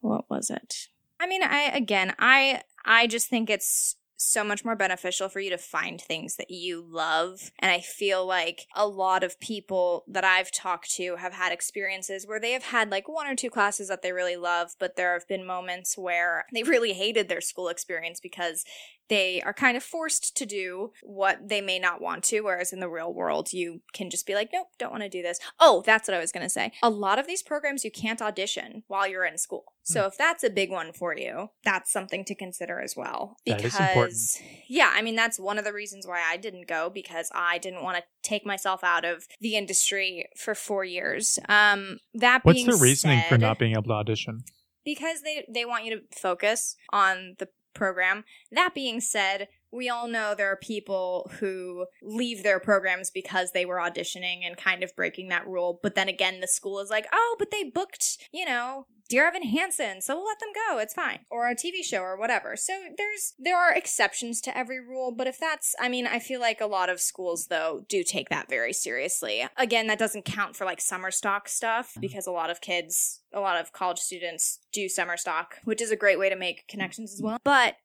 What 0.00 0.28
was 0.30 0.50
it? 0.50 0.88
I 1.18 1.26
mean, 1.26 1.42
I 1.42 1.62
again, 1.62 2.14
I 2.18 2.62
I 2.84 3.06
just 3.06 3.28
think 3.28 3.50
it's 3.50 3.96
so 4.16 4.42
much 4.42 4.64
more 4.64 4.76
beneficial 4.76 5.28
for 5.28 5.40
you 5.40 5.50
to 5.50 5.58
find 5.58 6.00
things 6.00 6.36
that 6.36 6.50
you 6.50 6.82
love. 6.88 7.50
And 7.58 7.70
I 7.70 7.80
feel 7.80 8.26
like 8.26 8.66
a 8.74 8.88
lot 8.88 9.22
of 9.22 9.38
people 9.40 10.04
that 10.08 10.24
I've 10.24 10.50
talked 10.50 10.94
to 10.94 11.16
have 11.16 11.34
had 11.34 11.52
experiences 11.52 12.26
where 12.26 12.40
they 12.40 12.52
have 12.52 12.64
had 12.64 12.90
like 12.90 13.08
one 13.08 13.26
or 13.26 13.34
two 13.34 13.50
classes 13.50 13.88
that 13.88 14.02
they 14.02 14.12
really 14.12 14.36
love, 14.36 14.74
but 14.78 14.96
there 14.96 15.12
have 15.12 15.28
been 15.28 15.46
moments 15.46 15.98
where 15.98 16.46
they 16.52 16.62
really 16.62 16.94
hated 16.94 17.28
their 17.28 17.42
school 17.42 17.68
experience 17.68 18.18
because 18.20 18.64
they 19.08 19.40
are 19.42 19.52
kind 19.54 19.76
of 19.76 19.82
forced 19.82 20.36
to 20.36 20.46
do 20.46 20.92
what 21.02 21.48
they 21.48 21.60
may 21.60 21.78
not 21.78 22.00
want 22.00 22.24
to. 22.24 22.40
Whereas 22.40 22.72
in 22.72 22.80
the 22.80 22.88
real 22.88 23.12
world, 23.12 23.52
you 23.52 23.82
can 23.92 24.10
just 24.10 24.26
be 24.26 24.34
like, 24.34 24.50
nope, 24.52 24.68
don't 24.78 24.90
want 24.90 25.02
to 25.02 25.08
do 25.08 25.22
this. 25.22 25.38
Oh, 25.60 25.82
that's 25.86 26.08
what 26.08 26.16
I 26.16 26.20
was 26.20 26.32
going 26.32 26.44
to 26.44 26.50
say. 26.50 26.72
A 26.82 26.90
lot 26.90 27.18
of 27.18 27.26
these 27.26 27.42
programs 27.42 27.84
you 27.84 27.90
can't 27.90 28.20
audition 28.22 28.82
while 28.88 29.06
you're 29.06 29.24
in 29.24 29.38
school. 29.38 29.64
So 29.84 30.02
Hmm. 30.02 30.06
if 30.08 30.18
that's 30.18 30.42
a 30.42 30.50
big 30.50 30.70
one 30.70 30.92
for 30.92 31.16
you, 31.16 31.50
that's 31.64 31.92
something 31.92 32.24
to 32.24 32.34
consider 32.34 32.80
as 32.80 32.96
well. 32.96 33.36
Because, 33.44 34.40
yeah, 34.68 34.90
I 34.92 35.02
mean, 35.02 35.14
that's 35.14 35.38
one 35.38 35.58
of 35.58 35.64
the 35.64 35.72
reasons 35.72 36.06
why 36.06 36.20
I 36.28 36.36
didn't 36.36 36.66
go 36.66 36.90
because 36.92 37.30
I 37.34 37.58
didn't 37.58 37.82
want 37.82 37.98
to 37.98 38.02
take 38.22 38.44
myself 38.44 38.82
out 38.82 39.04
of 39.04 39.26
the 39.40 39.56
industry 39.56 40.26
for 40.36 40.54
four 40.54 40.84
years. 40.84 41.38
Um, 41.48 41.98
that 42.14 42.44
What's 42.44 42.56
being 42.56 42.70
the 42.70 42.76
reasoning 42.76 43.22
for 43.28 43.38
not 43.38 43.58
being 43.58 43.72
able 43.72 43.84
to 43.84 43.92
audition? 43.92 44.44
because 44.84 45.22
they 45.22 45.44
they 45.52 45.64
want 45.64 45.84
you 45.84 45.90
to 45.98 46.02
focus 46.16 46.76
on 46.92 47.34
the 47.40 47.48
program. 47.76 48.24
That 48.50 48.74
being 48.74 49.00
said, 49.00 49.48
we 49.72 49.88
all 49.88 50.08
know 50.08 50.34
there 50.34 50.50
are 50.50 50.56
people 50.56 51.30
who 51.38 51.86
leave 52.02 52.42
their 52.42 52.60
programs 52.60 53.10
because 53.10 53.52
they 53.52 53.66
were 53.66 53.76
auditioning 53.76 54.40
and 54.44 54.56
kind 54.56 54.82
of 54.82 54.94
breaking 54.96 55.28
that 55.28 55.46
rule. 55.46 55.80
But 55.82 55.94
then 55.94 56.08
again, 56.08 56.40
the 56.40 56.48
school 56.48 56.80
is 56.80 56.90
like, 56.90 57.06
oh, 57.12 57.36
but 57.38 57.50
they 57.50 57.64
booked, 57.64 58.18
you 58.32 58.44
know, 58.44 58.86
Dear 59.08 59.28
Evan 59.28 59.44
Hansen, 59.44 60.00
so 60.00 60.16
we'll 60.16 60.26
let 60.26 60.40
them 60.40 60.48
go. 60.68 60.78
It's 60.78 60.94
fine. 60.94 61.20
Or 61.30 61.48
a 61.48 61.54
TV 61.54 61.84
show 61.84 62.00
or 62.00 62.18
whatever. 62.18 62.56
So 62.56 62.72
there's 62.96 63.34
there 63.38 63.56
are 63.56 63.72
exceptions 63.72 64.40
to 64.42 64.56
every 64.56 64.80
rule, 64.80 65.12
but 65.12 65.28
if 65.28 65.38
that's 65.38 65.76
I 65.80 65.88
mean, 65.88 66.06
I 66.06 66.18
feel 66.18 66.40
like 66.40 66.60
a 66.60 66.66
lot 66.66 66.88
of 66.88 67.00
schools 67.00 67.46
though 67.46 67.84
do 67.88 68.02
take 68.02 68.30
that 68.30 68.48
very 68.48 68.72
seriously. 68.72 69.46
Again, 69.56 69.86
that 69.86 69.98
doesn't 69.98 70.24
count 70.24 70.56
for 70.56 70.64
like 70.64 70.80
summer 70.80 71.12
stock 71.12 71.48
stuff 71.48 71.90
mm-hmm. 71.90 72.00
because 72.00 72.26
a 72.26 72.32
lot 72.32 72.50
of 72.50 72.60
kids, 72.60 73.20
a 73.32 73.40
lot 73.40 73.60
of 73.60 73.72
college 73.72 73.98
students 73.98 74.58
do 74.72 74.88
summer 74.88 75.16
stock, 75.16 75.56
which 75.64 75.80
is 75.80 75.92
a 75.92 75.96
great 75.96 76.18
way 76.18 76.28
to 76.28 76.36
make 76.36 76.66
connections 76.66 77.12
as 77.12 77.22
well. 77.22 77.38
But 77.44 77.76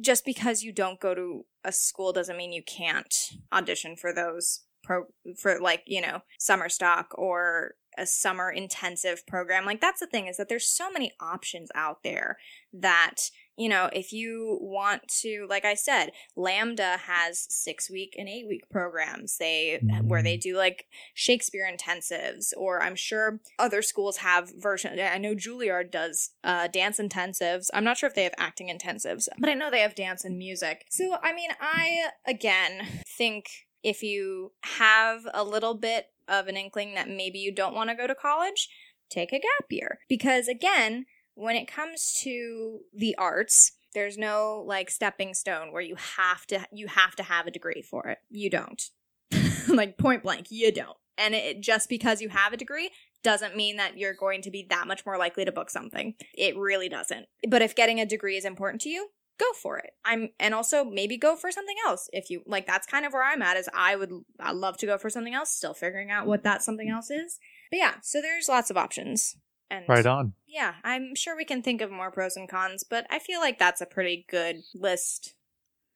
just 0.00 0.24
because 0.24 0.62
you 0.62 0.72
don't 0.72 1.00
go 1.00 1.14
to 1.14 1.44
a 1.64 1.72
school 1.72 2.12
doesn't 2.12 2.36
mean 2.36 2.52
you 2.52 2.62
can't 2.62 3.14
audition 3.52 3.96
for 3.96 4.12
those 4.12 4.60
pro 4.82 5.04
for 5.36 5.60
like 5.60 5.82
you 5.86 6.00
know 6.00 6.22
summer 6.38 6.68
stock 6.68 7.08
or 7.16 7.74
a 7.98 8.06
summer 8.06 8.50
intensive 8.50 9.26
program. 9.26 9.66
Like 9.66 9.80
that's 9.80 10.00
the 10.00 10.06
thing 10.06 10.26
is 10.26 10.36
that 10.36 10.48
there's 10.48 10.68
so 10.68 10.90
many 10.90 11.12
options 11.20 11.70
out 11.74 12.02
there 12.02 12.38
that 12.72 13.30
you 13.60 13.68
know 13.68 13.90
if 13.92 14.12
you 14.12 14.58
want 14.60 15.06
to 15.06 15.46
like 15.50 15.66
i 15.66 15.74
said 15.74 16.10
LAMDA 16.36 17.00
has 17.00 17.46
six 17.50 17.90
week 17.90 18.14
and 18.18 18.28
eight 18.28 18.48
week 18.48 18.68
programs. 18.70 19.36
They 19.36 19.80
where 20.02 20.22
they 20.22 20.36
do 20.38 20.56
like 20.56 20.86
shakespeare 21.14 21.70
intensives 21.70 22.52
or 22.56 22.82
i'm 22.82 22.96
sure 22.96 23.40
other 23.58 23.82
schools 23.82 24.18
have 24.18 24.50
version 24.56 24.98
i 24.98 25.18
know 25.18 25.34
juilliard 25.34 25.90
does 25.90 26.30
uh, 26.42 26.68
dance 26.68 26.98
intensives. 26.98 27.68
I'm 27.74 27.84
not 27.84 27.98
sure 27.98 28.08
if 28.08 28.14
they 28.14 28.24
have 28.24 28.34
acting 28.38 28.68
intensives 28.68 29.28
but 29.38 29.50
i 29.50 29.54
know 29.54 29.70
they 29.70 29.80
have 29.80 29.94
dance 29.94 30.24
and 30.24 30.38
music. 30.38 30.86
So 30.90 31.18
i 31.22 31.34
mean 31.34 31.50
i 31.60 32.10
again 32.26 32.86
think 33.06 33.66
if 33.82 34.02
you 34.02 34.52
have 34.62 35.26
a 35.34 35.44
little 35.44 35.74
bit 35.74 36.06
of 36.28 36.48
an 36.48 36.56
inkling 36.56 36.94
that 36.94 37.08
maybe 37.08 37.38
you 37.38 37.52
don't 37.52 37.74
want 37.74 37.90
to 37.90 37.96
go 37.96 38.06
to 38.06 38.14
college 38.14 38.68
take 39.10 39.32
a 39.32 39.40
gap 39.40 39.66
year. 39.68 39.98
Because 40.08 40.48
again 40.48 41.06
when 41.40 41.56
it 41.56 41.66
comes 41.66 42.12
to 42.22 42.80
the 42.94 43.14
arts 43.16 43.72
there's 43.94 44.16
no 44.16 44.62
like 44.66 44.90
stepping 44.90 45.34
stone 45.34 45.72
where 45.72 45.82
you 45.82 45.96
have 45.96 46.46
to 46.46 46.60
you 46.72 46.86
have 46.86 47.16
to 47.16 47.22
have 47.22 47.46
a 47.46 47.50
degree 47.50 47.82
for 47.82 48.06
it 48.08 48.18
you 48.28 48.50
don't 48.50 48.90
like 49.68 49.98
point 49.98 50.22
blank 50.22 50.46
you 50.50 50.72
don't 50.72 50.96
and 51.18 51.34
it 51.34 51.60
just 51.60 51.88
because 51.88 52.20
you 52.20 52.28
have 52.28 52.52
a 52.52 52.56
degree 52.56 52.90
doesn't 53.22 53.56
mean 53.56 53.76
that 53.76 53.98
you're 53.98 54.14
going 54.14 54.40
to 54.40 54.50
be 54.50 54.66
that 54.70 54.86
much 54.86 55.04
more 55.04 55.18
likely 55.18 55.44
to 55.44 55.52
book 55.52 55.70
something 55.70 56.14
it 56.34 56.56
really 56.56 56.88
doesn't 56.88 57.26
but 57.48 57.62
if 57.62 57.74
getting 57.74 58.00
a 58.00 58.06
degree 58.06 58.36
is 58.36 58.44
important 58.44 58.80
to 58.80 58.88
you 58.88 59.08
go 59.40 59.52
for 59.54 59.78
it. 59.78 59.92
I'm 60.04 60.28
and 60.38 60.54
also 60.54 60.84
maybe 60.84 61.16
go 61.16 61.34
for 61.34 61.50
something 61.50 61.76
else 61.86 62.08
if 62.12 62.30
you 62.30 62.42
like 62.46 62.66
that's 62.66 62.86
kind 62.86 63.06
of 63.06 63.12
where 63.12 63.24
I'm 63.24 63.42
at 63.42 63.56
is 63.56 63.68
I 63.74 63.96
would 63.96 64.10
I 64.38 64.52
love 64.52 64.76
to 64.78 64.86
go 64.86 64.98
for 64.98 65.10
something 65.10 65.34
else, 65.34 65.50
still 65.50 65.74
figuring 65.74 66.10
out 66.10 66.26
what 66.26 66.44
that 66.44 66.62
something 66.62 66.88
else 66.88 67.10
is. 67.10 67.38
But 67.70 67.78
yeah, 67.78 67.94
so 68.02 68.20
there's 68.20 68.48
lots 68.48 68.70
of 68.70 68.76
options. 68.76 69.36
And 69.70 69.84
Right 69.88 70.06
on. 70.06 70.32
yeah, 70.48 70.74
I'm 70.82 71.14
sure 71.14 71.36
we 71.36 71.44
can 71.44 71.62
think 71.62 71.80
of 71.80 71.90
more 71.90 72.10
pros 72.10 72.36
and 72.36 72.48
cons, 72.48 72.82
but 72.84 73.06
I 73.08 73.18
feel 73.18 73.40
like 73.40 73.58
that's 73.58 73.80
a 73.80 73.86
pretty 73.86 74.26
good 74.28 74.62
list. 74.74 75.34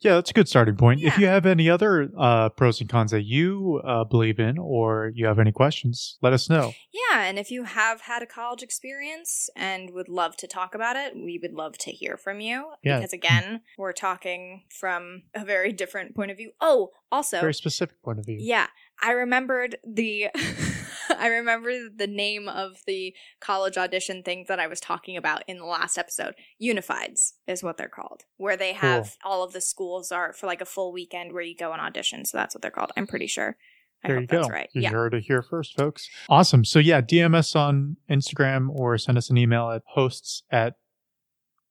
Yeah, 0.01 0.15
that's 0.17 0.31
a 0.31 0.35
good 0.35 0.49
starting 0.49 0.77
point. 0.77 1.03
If 1.03 1.17
you 1.19 1.27
have 1.27 1.47
any 1.47 1.71
other 1.71 2.11
uh, 2.19 2.51
pros 2.51 2.79
and 2.81 2.91
cons 2.91 3.11
that 3.13 3.23
you 3.23 3.81
uh, 3.85 4.05
believe 4.05 4.39
in, 4.39 4.59
or 4.59 5.11
you 5.15 5.25
have 5.25 5.39
any 5.39 5.51
questions, 5.53 6.19
let 6.21 6.35
us 6.35 6.51
know. 6.51 6.73
Yeah, 6.93 7.23
and 7.23 7.39
if 7.39 7.51
you 7.51 7.65
have 7.65 8.03
had 8.03 8.21
a 8.23 8.27
college 8.27 8.63
experience 8.63 9.49
and 9.57 9.91
would 9.95 10.09
love 10.11 10.37
to 10.39 10.47
talk 10.47 10.75
about 10.75 10.97
it, 10.97 11.15
we 11.17 11.39
would 11.41 11.55
love 11.55 11.79
to 11.79 11.91
hear 11.91 12.19
from 12.19 12.41
you. 12.41 12.73
Yeah. 12.83 12.99
Because 12.99 13.15
again, 13.15 13.63
we're 13.79 13.93
talking 13.93 14.65
from 14.69 15.23
a 15.35 15.43
very 15.45 15.73
different 15.73 16.15
point 16.15 16.31
of 16.31 16.37
view. 16.37 16.51
Oh, 16.61 16.91
also, 17.11 17.41
Very 17.41 17.55
specific 17.55 18.03
point 18.03 18.19
of 18.19 18.27
view. 18.27 18.37
yeah, 18.41 18.67
I 19.03 19.13
remembered 19.13 19.77
the 19.87 20.27
I 21.19 21.29
remember 21.29 21.89
the 21.95 22.07
name 22.07 22.49
of 22.49 22.83
the 22.87 23.15
college 23.41 23.77
audition 23.77 24.23
thing 24.23 24.45
that 24.49 24.61
I 24.61 24.67
was 24.67 24.81
talking 24.81 25.17
about 25.17 25.43
in 25.47 25.59
the 25.59 25.65
last 25.65 25.99
episode. 25.99 26.35
Unifieds 26.63 27.33
is 27.47 27.63
what 27.63 27.77
they're 27.77 27.89
called. 27.89 28.25
Where 28.37 28.57
they 28.57 28.73
have 28.73 29.17
all 29.25 29.43
of 29.43 29.53
the 29.53 29.61
schools 29.61 30.13
are 30.13 30.33
for 30.33 30.47
like 30.47 30.61
a 30.61 30.67
full 30.67 30.93
weekend 30.93 31.33
where 31.33 31.43
you 31.43 31.57
go 31.57 31.73
and 31.73 31.81
audition. 31.81 32.25
So 32.25 32.39
that's 32.39 32.55
what 32.55 32.63
they're 32.63 32.71
called. 32.71 32.93
I'm 32.97 33.07
pretty 33.07 33.27
sure. 33.27 33.57
I 34.05 34.09
there 34.09 34.17
hope 34.17 34.23
you 34.23 34.27
go. 34.27 34.37
that's 34.39 34.51
right. 34.51 34.69
You 34.75 34.83
yeah. 34.83 34.91
heard 34.91 35.15
it 35.15 35.25
here 35.25 35.43
first, 35.43 35.77
folks. 35.77 36.09
Awesome. 36.29 36.65
So 36.65 36.79
yeah, 36.79 37.01
DM 37.01 37.35
us 37.35 37.57
on 37.57 37.97
Instagram 38.11 38.69
or 38.71 38.99
send 38.99 39.17
us 39.17 39.31
an 39.31 39.39
email 39.39 39.71
at 39.71 39.83
hosts 39.87 40.43
at 40.51 40.75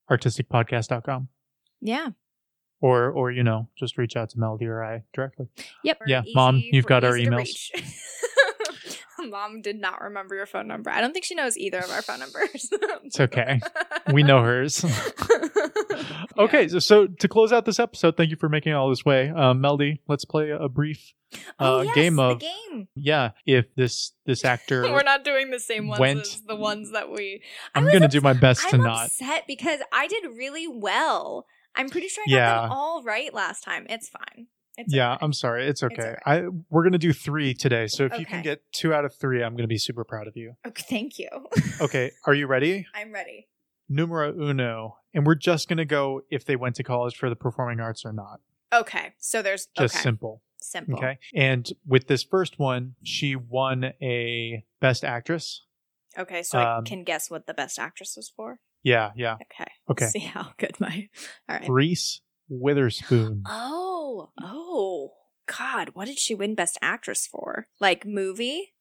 artisticpodcast.com. 0.09 1.27
Yeah. 1.81 2.09
Or 2.81 3.11
or 3.11 3.31
you 3.31 3.43
know, 3.43 3.69
just 3.77 3.97
reach 3.97 4.15
out 4.15 4.29
to 4.31 4.39
Melody 4.39 4.65
or 4.65 4.83
I 4.83 5.03
directly. 5.13 5.47
Yep. 5.83 6.01
Yeah, 6.07 6.21
Easy 6.23 6.33
Mom, 6.35 6.57
you've 6.57 6.85
got 6.85 7.03
our 7.03 7.13
emails. 7.13 7.69
Mom 9.29 9.61
did 9.61 9.79
not 9.79 10.01
remember 10.01 10.35
your 10.35 10.45
phone 10.45 10.67
number. 10.67 10.89
I 10.89 11.01
don't 11.01 11.13
think 11.13 11.25
she 11.25 11.35
knows 11.35 11.57
either 11.57 11.79
of 11.79 11.89
our 11.91 12.01
phone 12.01 12.19
numbers. 12.19 12.69
It's 13.05 13.19
okay. 13.19 13.59
We 14.11 14.23
know 14.23 14.41
hers. 14.41 14.83
okay, 16.37 16.67
so, 16.67 16.79
so 16.79 17.07
to 17.07 17.27
close 17.27 17.51
out 17.51 17.65
this 17.65 17.79
episode, 17.79 18.17
thank 18.17 18.29
you 18.29 18.37
for 18.37 18.49
making 18.49 18.71
it 18.71 18.75
all 18.75 18.89
this 18.89 19.05
way. 19.05 19.29
Um, 19.29 19.61
Melody, 19.61 20.01
let's 20.07 20.25
play 20.25 20.49
a 20.51 20.67
brief 20.69 21.13
oh, 21.59 21.79
uh, 21.79 21.81
yes, 21.83 21.95
game 21.95 22.19
of 22.19 22.39
game. 22.39 22.87
yeah. 22.95 23.31
If 23.45 23.65
this 23.75 24.13
this 24.25 24.45
actor, 24.53 24.83
We're 24.83 25.03
not 25.03 25.23
doing 25.23 25.51
the 25.51 25.59
same 25.59 25.87
ones 25.87 25.99
went- 25.99 26.21
as 26.21 26.41
the 26.47 26.55
ones 26.55 26.91
that 26.91 27.11
we. 27.11 27.41
I 27.75 27.79
I'm 27.79 27.85
gonna 27.85 28.05
ups- 28.05 28.13
do 28.13 28.21
my 28.21 28.33
best 28.33 28.67
to 28.69 28.75
I'm 28.77 28.83
not. 28.83 29.05
upset 29.07 29.43
because 29.47 29.79
I 29.91 30.07
did 30.07 30.23
really 30.37 30.67
well. 30.67 31.45
I'm 31.75 31.89
pretty 31.89 32.07
sure 32.07 32.23
I 32.27 32.29
got 32.29 32.35
Yeah. 32.35 32.61
them 32.61 32.71
all 32.71 33.03
right 33.03 33.33
last 33.33 33.63
time. 33.63 33.85
It's 33.89 34.09
fine. 34.09 34.47
It's 34.77 34.93
Yeah, 34.93 35.13
okay. 35.13 35.19
I'm 35.25 35.33
sorry. 35.33 35.67
It's 35.67 35.83
okay. 35.83 36.01
alright. 36.01 36.19
I 36.25 36.43
we're 36.69 36.83
gonna 36.83 36.97
do 36.97 37.13
three 37.13 37.53
today. 37.53 37.87
So 37.87 38.05
if 38.05 38.17
you 38.19 38.25
can 38.25 38.41
get 38.41 38.61
two 38.71 38.93
out 38.93 39.05
of 39.05 39.13
three, 39.15 39.43
I'm 39.43 39.55
gonna 39.55 39.67
be 39.67 39.77
super 39.77 40.03
proud 40.03 40.27
of 40.27 40.35
you. 40.35 40.55
Okay, 40.65 40.83
thank 40.89 41.19
you. 41.19 41.29
Okay, 41.79 42.11
are 42.25 42.33
you 42.33 42.47
ready? 42.47 42.87
I'm 42.93 43.11
ready. 43.13 43.47
Numero 43.89 44.33
uno, 44.33 44.97
and 45.13 45.25
we're 45.25 45.35
just 45.35 45.67
gonna 45.69 45.85
go 45.85 46.21
if 46.31 46.45
they 46.45 46.55
went 46.55 46.75
to 46.77 46.83
college 46.83 47.15
for 47.17 47.29
the 47.29 47.35
performing 47.35 47.79
arts 47.79 48.03
or 48.05 48.13
not. 48.13 48.39
Okay, 48.73 49.13
so 49.19 49.41
there's 49.43 49.67
Just 49.77 49.93
okay. 49.95 50.01
simple. 50.01 50.41
simple. 50.59 50.97
Okay. 50.97 51.19
And 51.35 51.69
with 51.85 52.07
this 52.07 52.23
first 52.23 52.57
one, 52.57 52.95
she 53.03 53.35
won 53.35 53.93
a 54.01 54.63
best 54.81 55.03
actress. 55.03 55.63
Okay, 56.17 56.41
so 56.41 56.57
I 56.57 56.77
Um, 56.77 56.83
can 56.85 57.03
guess 57.03 57.29
what 57.29 57.45
the 57.45 57.53
best 57.53 57.77
actress 57.77 58.15
was 58.17 58.29
for. 58.35 58.59
Yeah, 58.81 59.11
yeah. 59.15 59.35
Okay. 59.35 59.71
Okay. 59.91 60.07
See 60.07 60.19
how 60.19 60.53
good 60.57 60.79
my. 60.79 61.09
All 61.47 61.57
right. 61.59 61.69
Reese 61.69 62.21
Witherspoon. 62.49 63.43
Oh, 63.47 64.29
oh, 64.41 65.11
God! 65.47 65.89
What 65.93 66.05
did 66.05 66.19
she 66.19 66.35
win 66.35 66.55
Best 66.55 66.77
Actress 66.81 67.27
for? 67.27 67.67
Like 67.79 68.05
movie? 68.05 68.73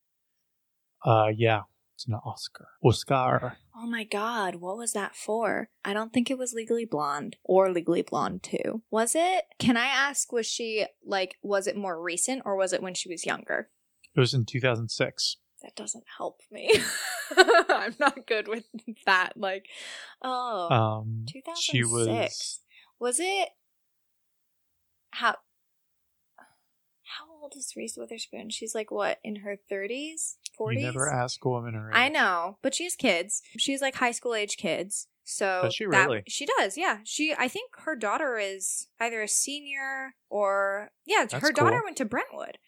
Uh, 1.04 1.28
yeah, 1.34 1.62
it's 1.94 2.06
an 2.06 2.14
Oscar. 2.14 2.68
Oscar. 2.84 3.56
Oh 3.76 3.86
my 3.86 4.04
God! 4.04 4.56
What 4.56 4.76
was 4.76 4.92
that 4.92 5.16
for? 5.16 5.70
I 5.84 5.92
don't 5.92 6.12
think 6.12 6.30
it 6.30 6.38
was 6.38 6.52
Legally 6.52 6.84
Blonde 6.84 7.36
or 7.44 7.70
Legally 7.72 8.02
Blonde 8.02 8.42
Two. 8.42 8.82
Was 8.90 9.14
it? 9.14 9.44
Can 9.58 9.76
I 9.76 9.86
ask? 9.86 10.32
Was 10.32 10.46
she 10.46 10.86
like? 11.04 11.36
Was 11.42 11.66
it 11.66 11.76
more 11.76 12.00
recent 12.00 12.42
or 12.44 12.56
was 12.56 12.72
it 12.72 12.82
when 12.82 12.94
she 12.94 13.08
was 13.08 13.26
younger? 13.26 13.68
It 14.14 14.20
was 14.20 14.34
in 14.34 14.44
2006. 14.44 15.36
That 15.62 15.74
doesn't 15.76 16.04
help 16.18 16.40
me. 16.50 16.70
I'm 17.36 17.94
not 17.98 18.26
good 18.26 18.46
with 18.48 18.64
that. 19.06 19.36
Like, 19.36 19.66
oh, 20.22 20.68
Um, 20.68 21.24
2006. 21.28 21.60
she 21.62 21.82
was. 21.84 22.60
Was 23.02 23.18
it 23.18 23.48
how 25.10 25.34
how 27.04 27.24
old 27.42 27.54
is 27.56 27.74
Reese 27.76 27.96
Witherspoon? 27.96 28.48
She's 28.50 28.74
like 28.76 28.92
what 28.92 29.18
in 29.24 29.36
her 29.36 29.56
thirties, 29.68 30.36
forties. 30.56 30.84
never 30.84 31.10
ask 31.10 31.44
a 31.44 31.48
woman 31.48 31.74
her 31.74 31.88
age. 31.90 31.96
I 31.96 32.08
know, 32.08 32.58
but 32.62 32.74
she 32.76 32.84
has 32.84 32.94
kids. 32.94 33.42
She's 33.58 33.82
like 33.82 33.96
high 33.96 34.12
school 34.12 34.34
age 34.36 34.56
kids. 34.56 35.08
So 35.24 35.62
Does 35.64 35.74
she 35.74 35.84
that- 35.86 36.08
really? 36.08 36.22
she 36.28 36.46
does, 36.58 36.76
yeah. 36.78 36.98
She 37.04 37.34
I 37.36 37.48
think 37.48 37.70
her 37.78 37.96
daughter 37.96 38.38
is 38.38 38.86
either 39.00 39.20
a 39.22 39.28
senior 39.28 40.14
or 40.30 40.92
yeah, 41.04 41.26
That's 41.28 41.44
her 41.44 41.52
daughter 41.52 41.78
cool. 41.78 41.86
went 41.86 41.96
to 41.96 42.04
Brentwood. 42.04 42.58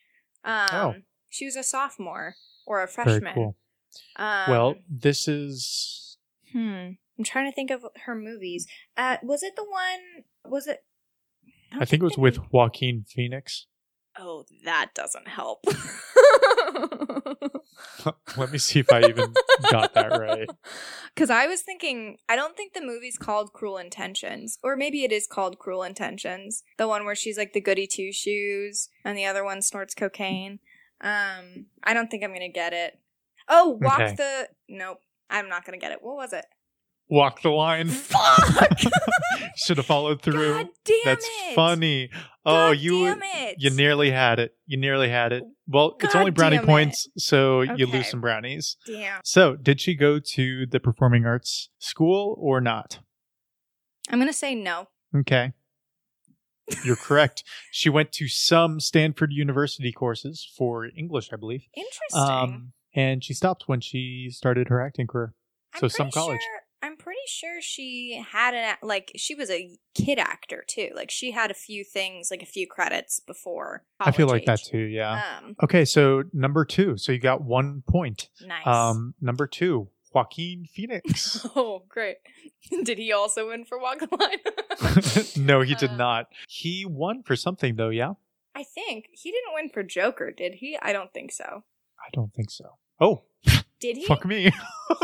Um 0.44 0.68
Oh. 0.72 0.94
she 1.30 1.44
was 1.44 1.54
a 1.56 1.62
sophomore 1.62 2.34
or 2.66 2.82
a 2.82 2.86
Very 2.88 3.04
freshman. 3.20 3.34
cool. 3.34 3.56
Um, 4.16 4.50
well, 4.50 4.74
this 4.90 5.28
is. 5.28 6.18
Hmm. 6.52 6.90
I'm 7.18 7.24
trying 7.24 7.50
to 7.50 7.54
think 7.54 7.70
of 7.70 7.84
her 8.06 8.14
movies. 8.14 8.66
Uh, 8.96 9.18
was 9.22 9.42
it 9.42 9.54
the 9.56 9.64
one? 9.64 10.24
Was 10.44 10.66
it? 10.66 10.84
don't 11.72 11.82
I 11.82 11.84
think 11.84 12.02
it 12.02 12.06
was 12.06 12.18
with 12.18 12.38
Joaquin 12.52 13.04
Phoenix. 13.08 13.66
Oh, 14.18 14.44
that 14.64 14.90
doesn't 14.94 15.26
help. 15.28 15.64
Let 18.36 18.52
me 18.52 18.58
see 18.58 18.78
if 18.80 18.92
I 18.92 19.04
even 19.08 19.34
got 19.70 19.94
that 19.94 20.18
right. 20.18 20.48
Because 21.14 21.30
I 21.30 21.46
was 21.46 21.62
thinking, 21.62 22.16
I 22.28 22.34
don't 22.34 22.56
think 22.56 22.72
the 22.72 22.84
movie's 22.84 23.18
called 23.18 23.52
Cruel 23.52 23.78
Intentions, 23.78 24.58
or 24.64 24.74
maybe 24.74 25.04
it 25.04 25.12
is 25.12 25.28
called 25.28 25.60
Cruel 25.60 25.84
Intentions. 25.84 26.64
The 26.76 26.88
one 26.88 27.04
where 27.04 27.14
she's 27.14 27.38
like 27.38 27.52
the 27.52 27.60
goody 27.60 27.86
two 27.86 28.12
shoes, 28.12 28.88
and 29.04 29.16
the 29.16 29.24
other 29.24 29.44
one 29.44 29.62
snorts 29.62 29.94
cocaine. 29.94 30.58
Um, 31.00 31.66
I 31.84 31.94
don't 31.94 32.10
think 32.10 32.24
I'm 32.24 32.32
gonna 32.32 32.48
get 32.48 32.72
it. 32.72 32.98
Oh, 33.48 33.78
walk 33.80 34.00
Okay. 34.00 34.14
the. 34.16 34.48
Nope, 34.68 34.98
I'm 35.30 35.48
not 35.48 35.64
gonna 35.64 35.78
get 35.78 35.92
it. 35.92 36.02
What 36.02 36.16
was 36.16 36.32
it? 36.32 36.46
Walk 37.08 37.42
the 37.42 37.50
line. 37.50 37.88
Fuck! 37.88 38.78
Should 39.56 39.76
have 39.76 39.86
followed 39.86 40.22
through. 40.22 40.54
God 40.54 40.68
damn 40.84 40.96
it. 40.96 41.04
That's 41.04 41.26
it! 41.26 41.54
funny. 41.54 42.10
Oh, 42.46 42.70
God 42.70 42.78
you 42.78 43.04
damn 43.06 43.22
it! 43.22 43.56
you 43.58 43.70
nearly 43.70 44.10
had 44.10 44.38
it. 44.38 44.54
You 44.66 44.78
nearly 44.78 45.08
had 45.08 45.32
it. 45.32 45.44
Well, 45.66 45.96
it's 46.00 46.14
only 46.14 46.30
brownie 46.30 46.56
it. 46.56 46.64
points, 46.64 47.08
so 47.16 47.62
you 47.62 47.86
lose 47.86 48.08
some 48.08 48.20
brownies. 48.20 48.76
Damn. 48.86 49.20
So, 49.24 49.54
did 49.56 49.80
she 49.80 49.94
go 49.94 50.18
to 50.18 50.66
the 50.66 50.80
performing 50.80 51.24
arts 51.24 51.70
school 51.78 52.36
or 52.38 52.60
not? 52.60 52.98
I'm 54.10 54.18
gonna 54.18 54.32
say 54.32 54.54
no. 54.54 54.88
Okay. 55.16 55.52
You're 56.84 56.96
correct. 56.96 57.44
She 57.72 57.90
went 57.90 58.12
to 58.12 58.28
some 58.28 58.78
Stanford 58.80 59.32
University 59.32 59.92
courses 59.92 60.48
for 60.56 60.86
English, 60.96 61.30
I 61.32 61.36
believe. 61.36 61.64
Interesting. 61.76 62.20
Um, 62.20 62.72
and 62.94 63.22
she 63.22 63.34
stopped 63.34 63.64
when 63.66 63.80
she 63.80 64.28
started 64.30 64.68
her 64.68 64.80
acting 64.80 65.06
career. 65.08 65.34
I'm 65.74 65.80
So 65.80 65.88
some 65.88 66.10
college. 66.12 66.40
Sure, 66.40 66.60
I'm 66.84 66.96
pretty 66.96 67.20
sure 67.26 67.60
she 67.62 68.22
had 68.30 68.54
an 68.54 68.76
a- 68.82 68.86
like 68.86 69.10
she 69.16 69.34
was 69.34 69.50
a 69.50 69.70
kid 69.94 70.18
actor 70.18 70.64
too. 70.68 70.90
Like 70.94 71.10
she 71.10 71.30
had 71.30 71.50
a 71.50 71.54
few 71.54 71.82
things, 71.84 72.30
like 72.30 72.42
a 72.42 72.46
few 72.46 72.66
credits 72.66 73.20
before. 73.20 73.84
I 73.98 74.10
feel 74.10 74.26
like 74.26 74.44
college 74.44 74.64
that 74.64 74.70
too, 74.70 74.78
yeah. 74.84 75.38
Um, 75.42 75.56
Okay, 75.62 75.84
so 75.84 76.24
number 76.32 76.64
two. 76.64 76.96
So 76.98 77.12
you 77.12 77.18
got 77.18 77.42
one 77.42 77.82
point. 77.88 78.28
nice. 78.46 78.66
Um, 78.66 79.14
number 79.20 79.46
two, 79.46 79.88
Joaquin 80.12 80.66
Phoenix. 80.72 81.44
oh, 81.56 81.82
great! 81.88 82.16
Did 82.84 82.98
he 82.98 83.12
also 83.12 83.48
win 83.48 83.64
for 83.64 83.78
Walk 83.80 84.00
the 84.00 84.08
Line? 84.16 84.38
no, 85.46 85.62
he 85.62 85.74
did 85.74 85.90
Uh, 85.90 85.96
not. 85.96 86.26
He 86.48 86.84
won 86.86 87.22
for 87.22 87.34
something 87.36 87.76
though, 87.76 87.88
yeah? 87.90 88.12
I 88.54 88.62
think 88.62 89.06
he 89.12 89.30
didn't 89.32 89.54
win 89.54 89.68
for 89.70 89.82
Joker, 89.82 90.30
did 90.30 90.54
he? 90.56 90.78
I 90.80 90.92
don't 90.92 91.12
think 91.12 91.32
so. 91.32 91.64
I 91.98 92.08
don't 92.12 92.32
think 92.34 92.50
so. 92.50 92.76
Oh, 93.00 93.24
Did 93.84 93.96
he? 93.98 94.06
fuck 94.06 94.24
me. 94.24 94.50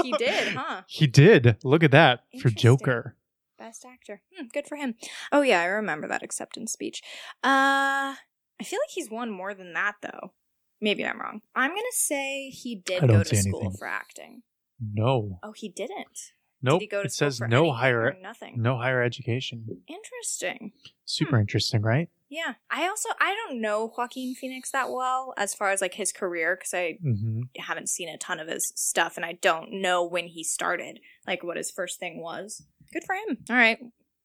He 0.02 0.12
did, 0.12 0.48
huh? 0.56 0.82
he 0.86 1.06
did. 1.06 1.56
Look 1.64 1.82
at 1.84 1.90
that 1.90 2.20
for 2.40 2.48
Joker. 2.50 3.16
Best 3.58 3.84
actor. 3.84 4.22
Hmm, 4.34 4.46
good 4.52 4.66
for 4.66 4.76
him. 4.76 4.94
Oh 5.30 5.42
yeah, 5.42 5.60
I 5.60 5.66
remember 5.66 6.08
that 6.08 6.22
acceptance 6.22 6.72
speech. 6.72 7.02
Uh 7.44 8.16
I 8.60 8.64
feel 8.64 8.78
like 8.82 8.90
he's 8.90 9.10
won 9.10 9.30
more 9.30 9.52
than 9.54 9.72
that 9.74 9.96
though. 10.02 10.32
Maybe 10.80 11.04
I'm 11.04 11.20
wrong. 11.20 11.42
I'm 11.54 11.70
gonna 11.70 11.82
say 11.92 12.48
he 12.50 12.74
did 12.76 13.00
go 13.06 13.22
to 13.22 13.36
school 13.36 13.60
anything. 13.60 13.76
for 13.78 13.86
acting. 13.86 14.42
No. 14.80 15.38
Oh, 15.42 15.52
he 15.52 15.68
didn't. 15.68 16.32
Nope. 16.62 16.80
Did 16.80 16.84
he 16.84 16.88
go 16.88 17.02
to 17.02 17.06
it 17.06 17.12
school 17.12 17.26
says 17.28 17.38
for 17.38 17.48
no 17.48 17.70
higher 17.72 18.16
nothing? 18.22 18.54
no 18.62 18.76
higher 18.78 19.02
education. 19.02 19.82
Interesting. 19.88 20.72
Super 21.04 21.36
Hmm. 21.36 21.42
interesting, 21.42 21.82
right? 21.82 22.08
Yeah. 22.30 22.54
I 22.70 22.86
also 22.88 23.08
I 23.20 23.34
don't 23.34 23.60
know 23.60 23.92
Joaquin 23.98 24.34
Phoenix 24.34 24.70
that 24.70 24.90
well 24.90 25.34
as 25.36 25.52
far 25.54 25.70
as 25.70 25.80
like 25.80 25.94
his 25.94 26.12
career 26.12 26.56
because 26.56 26.72
I 26.72 26.98
Mm-hmm. 27.04 27.42
haven't 27.58 27.88
seen 27.88 28.08
a 28.08 28.16
ton 28.18 28.38
of 28.40 28.46
his 28.48 28.72
stuff 28.76 29.16
and 29.16 29.26
I 29.26 29.32
don't 29.42 29.72
know 29.82 30.04
when 30.04 30.28
he 30.28 30.44
started, 30.44 31.00
like 31.26 31.42
what 31.42 31.56
his 31.56 31.70
first 31.70 31.98
thing 31.98 32.22
was. 32.22 32.62
Good 32.92 33.02
for 33.04 33.14
him. 33.14 33.38
All 33.50 33.56
right. 33.56 33.78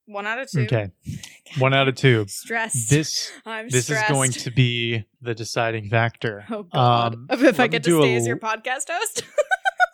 One 0.08 0.28
out 0.28 0.38
of 0.40 0.52
two. 0.52 0.62
Okay. 0.62 0.92
One 1.58 1.74
out 1.74 1.88
of 1.88 1.96
two. 1.96 2.26
Stress. 2.28 2.88
This 2.90 3.32
I'm 3.46 3.70
this 3.70 3.86
stressed. 3.86 4.10
is 4.10 4.16
going 4.16 4.32
to 4.34 4.52
be 4.52 5.04
the 5.22 5.34
deciding 5.34 5.90
factor. 5.90 6.46
Oh 6.52 6.64
God! 6.64 7.16
Um, 7.16 7.28
if 7.32 7.60
I 7.60 7.64
me 7.64 7.70
get 7.70 7.84
to 7.84 7.90
do 7.90 8.00
a 8.00 8.04
stay 8.04 8.16
as 8.16 8.28
your 8.28 8.38
podcast 8.38 8.86
host. 8.90 9.24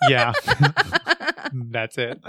Yeah. 0.10 0.34
That's 1.54 1.97
it. 1.97 2.19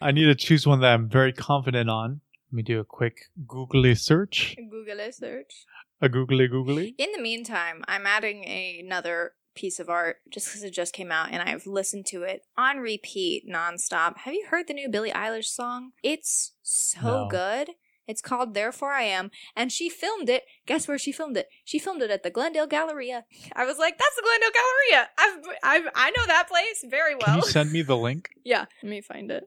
I 0.00 0.12
need 0.12 0.24
to 0.26 0.34
choose 0.34 0.66
one 0.66 0.80
that 0.80 0.92
I'm 0.94 1.08
very 1.08 1.32
confident 1.32 1.88
on. 1.90 2.20
Let 2.50 2.56
me 2.56 2.62
do 2.62 2.80
a 2.80 2.84
quick 2.84 3.26
googly 3.46 3.94
search. 3.94 4.56
A 4.58 5.12
search. 5.12 5.66
A 6.00 6.08
googly 6.08 6.48
googly. 6.48 6.94
In 6.96 7.12
the 7.12 7.20
meantime, 7.20 7.84
I'm 7.86 8.06
adding 8.06 8.44
another 8.46 9.32
piece 9.54 9.78
of 9.78 9.90
art 9.90 10.18
just 10.32 10.46
because 10.46 10.62
it 10.62 10.72
just 10.72 10.94
came 10.94 11.10
out 11.12 11.30
and 11.30 11.42
I've 11.42 11.66
listened 11.66 12.06
to 12.06 12.22
it 12.22 12.42
on 12.56 12.78
repeat 12.78 13.44
nonstop. 13.46 14.18
Have 14.18 14.32
you 14.32 14.46
heard 14.48 14.66
the 14.66 14.72
new 14.74 14.88
Billie 14.88 15.10
Eilish 15.10 15.46
song? 15.46 15.90
It's 16.02 16.52
so 16.62 17.00
No. 17.02 17.28
good. 17.28 17.70
It's 18.06 18.22
called 18.22 18.54
Therefore 18.54 18.92
I 18.94 19.02
Am, 19.02 19.30
and 19.54 19.70
she 19.70 19.90
filmed 19.90 20.30
it. 20.30 20.44
Guess 20.64 20.88
where 20.88 20.96
she 20.96 21.12
filmed 21.12 21.36
it? 21.36 21.48
She 21.66 21.78
filmed 21.78 22.00
it 22.00 22.10
at 22.10 22.22
the 22.22 22.30
Glendale 22.30 22.66
Galleria. 22.66 23.26
I 23.54 23.66
was 23.66 23.76
like, 23.78 23.98
"That's 23.98 24.16
the 24.16 24.22
Glendale 24.22 24.50
Galleria. 24.58 25.08
I've, 25.18 25.58
I've 25.84 25.92
I 25.94 26.10
know 26.12 26.26
that 26.26 26.48
place 26.48 26.82
very 26.88 27.14
well. 27.14 27.26
Can 27.26 27.34
well." 27.34 27.44
you 27.44 27.50
send 27.52 27.70
me 27.70 27.82
the 27.82 27.96
link? 28.06 28.30
yeah, 28.46 28.64
let 28.82 28.88
me 28.88 29.02
find 29.02 29.30
it. 29.30 29.44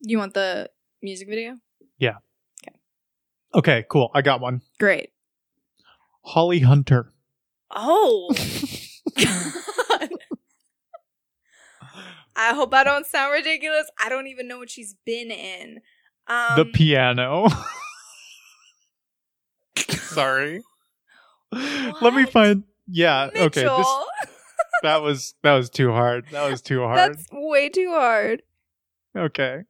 You 0.00 0.16
want 0.16 0.32
the 0.32 0.70
music 1.02 1.28
video? 1.28 1.56
Okay, 3.54 3.84
cool. 3.88 4.10
I 4.14 4.22
got 4.22 4.40
one. 4.40 4.62
Great. 4.78 5.10
Holly 6.24 6.60
Hunter. 6.60 7.12
Oh. 7.70 8.32
God. 9.16 10.10
I 12.36 12.54
hope 12.54 12.72
I 12.72 12.84
don't 12.84 13.06
sound 13.06 13.32
ridiculous. 13.32 13.90
I 14.02 14.08
don't 14.08 14.26
even 14.28 14.48
know 14.48 14.58
what 14.58 14.70
she's 14.70 14.94
been 15.04 15.30
in. 15.30 15.80
Um, 16.26 16.56
the 16.56 16.64
piano. 16.64 17.48
Sorry. 19.88 20.62
Let 21.52 22.14
me 22.14 22.26
find 22.26 22.64
Yeah, 22.86 23.30
okay. 23.34 23.64
This 23.64 23.88
that 24.82 25.02
was 25.02 25.34
that 25.42 25.54
was 25.54 25.70
too 25.70 25.92
hard. 25.92 26.26
That 26.30 26.50
was 26.50 26.62
too 26.62 26.80
hard. 26.84 27.14
That's 27.14 27.26
way 27.32 27.68
too 27.68 27.90
hard. 27.90 28.42
Okay. 29.16 29.62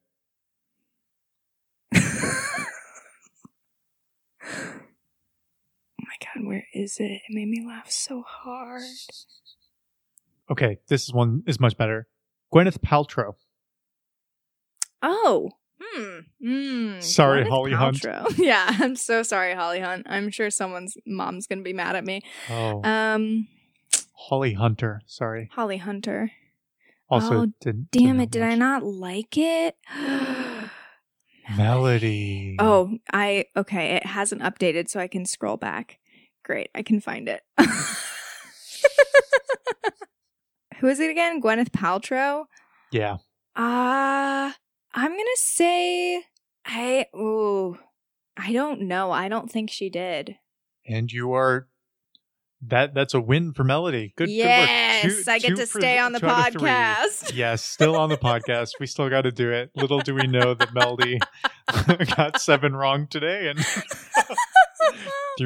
Oh 4.42 6.04
my 6.04 6.09
god, 6.20 6.44
where 6.46 6.64
is 6.74 6.96
it? 6.98 7.04
It 7.10 7.22
made 7.30 7.48
me 7.48 7.64
laugh 7.66 7.90
so 7.90 8.22
hard. 8.26 8.82
Okay, 10.50 10.78
this 10.88 11.04
is 11.04 11.12
one 11.12 11.42
is 11.46 11.60
much 11.60 11.76
better. 11.76 12.06
Gwyneth 12.52 12.78
Paltrow. 12.80 13.34
Oh. 15.02 15.50
Hmm. 15.82 16.18
Hmm. 16.42 17.00
Sorry, 17.00 17.44
Gwyneth 17.44 17.48
Holly 17.48 17.72
Hunt. 17.72 18.04
Yeah, 18.38 18.66
I'm 18.68 18.96
so 18.96 19.22
sorry, 19.22 19.54
Holly 19.54 19.80
Hunt. 19.80 20.06
I'm 20.08 20.30
sure 20.30 20.50
someone's 20.50 20.96
mom's 21.06 21.46
gonna 21.46 21.62
be 21.62 21.72
mad 21.72 21.96
at 21.96 22.04
me. 22.04 22.22
Oh, 22.50 22.82
Um, 22.84 23.48
Holly 24.14 24.52
Hunter. 24.54 25.00
Sorry. 25.06 25.48
Holly 25.52 25.78
Hunter. 25.78 26.32
Also, 27.08 27.42
Oh, 27.42 27.46
didn't. 27.60 27.90
Damn 27.90 28.02
didn't 28.02 28.20
it! 28.20 28.30
Did 28.30 28.42
I 28.42 28.54
not 28.54 28.84
like 28.84 29.36
it? 29.36 29.74
Melody. 31.56 32.56
Oh, 32.60 32.98
I 33.12 33.46
okay. 33.56 33.96
It 33.96 34.06
hasn't 34.06 34.42
updated, 34.42 34.88
so 34.88 35.00
I 35.00 35.08
can 35.08 35.24
scroll 35.24 35.56
back. 35.56 35.98
Great, 36.44 36.70
I 36.74 36.82
can 36.82 37.00
find 37.00 37.28
it. 37.28 37.42
Who 40.78 40.88
is 40.88 40.98
it 41.00 41.10
again? 41.10 41.42
Gwyneth 41.42 41.70
Paltrow. 41.70 42.44
yeah. 42.90 43.18
Uh 43.56 44.52
I'm 44.94 45.10
gonna 45.10 45.24
say 45.36 46.22
I. 46.64 47.06
Ooh, 47.14 47.78
I 48.36 48.52
don't 48.52 48.82
know. 48.82 49.10
I 49.12 49.28
don't 49.28 49.50
think 49.50 49.70
she 49.70 49.88
did. 49.90 50.36
And 50.88 51.10
you 51.12 51.32
are. 51.34 51.68
That 52.66 52.92
that's 52.94 53.14
a 53.14 53.20
win 53.20 53.52
for 53.54 53.64
Melody. 53.64 54.12
Good. 54.16 54.28
yes, 54.30 55.02
good. 55.02 55.24
Two- 55.24 55.30
I 55.30 55.38
get 55.38 55.56
to 55.56 55.66
stay 55.66 55.98
on 55.98 56.12
the 56.12 56.20
two 56.20 56.26
out 56.26 56.48
of 56.54 56.60
three. 56.60 56.68
podcast. 56.68 57.32
Yes, 57.34 57.62
still 57.64 57.96
on 57.96 58.08
the 58.10 58.18
podcast. 58.18 58.72
We 58.80 58.86
still 58.86 59.08
got 59.08 59.22
to 59.22 59.30
do 59.32 59.50
it. 59.50 59.70
Little 59.74 60.00
do 60.00 60.14
we 60.14 60.26
know 60.26 60.54
that 60.54 60.74
Melody 60.74 61.18
got 62.16 62.40
seven 62.40 62.74
wrong 62.76 63.06
today, 63.06 63.48
and 63.48 63.58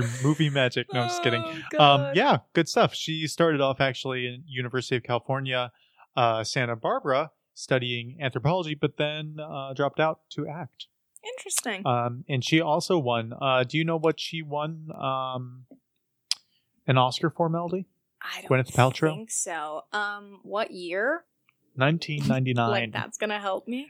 through 0.00 0.28
movie 0.28 0.50
magic. 0.50 0.92
No, 0.92 1.00
I'm 1.02 1.08
just 1.08 1.22
kidding. 1.22 1.42
Oh, 1.78 1.84
Um, 1.84 2.10
yeah, 2.14 2.38
good 2.52 2.68
stuff. 2.68 2.94
She 2.94 3.26
started 3.26 3.60
off 3.60 3.80
actually 3.80 4.26
in 4.26 4.42
University 4.46 4.96
of 4.96 5.02
California, 5.02 5.72
uh, 6.16 6.42
Santa 6.44 6.76
Barbara, 6.76 7.30
studying 7.54 8.18
anthropology, 8.20 8.74
but 8.74 8.96
then 8.96 9.36
uh, 9.40 9.72
dropped 9.74 10.00
out 10.00 10.20
to 10.30 10.46
act. 10.48 10.86
Interesting. 11.38 11.86
Um, 11.86 12.24
and 12.28 12.44
she 12.44 12.60
also 12.60 12.98
won. 12.98 13.32
Uh, 13.40 13.64
do 13.64 13.78
you 13.78 13.84
know 13.84 13.96
what 13.98 14.20
she 14.20 14.42
won? 14.42 14.88
Um, 14.94 15.64
an 16.86 16.98
Oscar 16.98 17.30
for 17.30 17.48
Melody, 17.48 17.86
I 18.20 18.42
don't 18.42 18.50
Gwyneth 18.50 18.72
Paltrow? 18.72 19.08
think 19.16 19.30
so. 19.30 19.84
Um, 19.92 20.40
what 20.42 20.70
year? 20.70 21.24
1999. 21.76 22.68
Like 22.70 22.92
that's 22.92 23.16
gonna 23.18 23.38
help 23.40 23.66
me. 23.66 23.88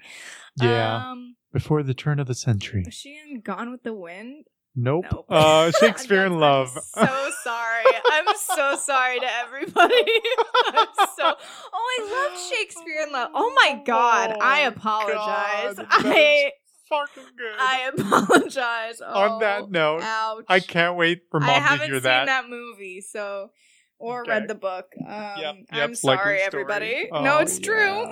Yeah. 0.61 1.11
Um, 1.11 1.37
Before 1.53 1.83
the 1.83 1.93
turn 1.95 2.19
of 2.21 2.27
the 2.27 2.35
century. 2.35 2.83
was 2.85 2.95
she 2.95 3.19
in 3.19 3.40
Gone 3.40 3.71
with 3.71 3.83
the 3.83 3.93
Wind? 3.93 4.47
Nope. 4.77 5.07
Nope. 5.11 5.27
Uh, 5.29 5.71
Shakespeare 5.81 6.27
in 6.27 6.33
I'm 6.35 6.39
Love. 6.41 6.71
so 6.95 7.31
sorry. 7.45 7.85
I'm 8.11 8.27
so 8.37 8.77
sorry 8.81 9.21
to 9.21 9.27
everybody. 9.45 9.95
I'm 10.67 10.87
so. 11.17 11.35
Oh, 11.73 11.99
I 12.01 12.29
love 12.33 12.51
Shakespeare 12.51 13.03
in 13.07 13.13
Love. 13.13 13.31
Oh 13.35 13.53
my 13.55 13.81
god, 13.85 14.37
I 14.41 14.65
Oh, 14.65 14.69
apologize. 14.69 15.77
God, 15.77 15.87
I 15.91 16.53
fucking 16.89 17.25
good. 17.37 17.55
I 17.59 17.91
apologize. 17.97 19.01
On 19.01 19.31
Oh, 19.33 19.39
that 19.41 19.71
note, 19.71 20.03
ouch. 20.03 20.45
I 20.49 20.59
can't 20.61 20.97
wait 20.97 21.23
for 21.31 21.41
I 21.43 21.47
mom 21.47 21.55
to 21.55 21.61
haven't 21.61 21.87
hear 21.87 21.95
seen 21.97 22.03
that. 22.05 22.27
that. 22.27 22.49
movie, 22.49 23.01
so 23.01 23.51
or 23.98 24.22
Okay. 24.22 24.30
read 24.30 24.48
the 24.48 24.54
book. 24.54 24.87
Um, 25.07 25.07
Yep, 25.07 25.37
yep, 25.38 25.57
I'm 25.72 25.94
sorry, 25.94 26.40
everybody. 26.40 27.09
Oh, 27.12 27.22
no, 27.22 27.38
it's 27.38 27.59
true. 27.59 28.07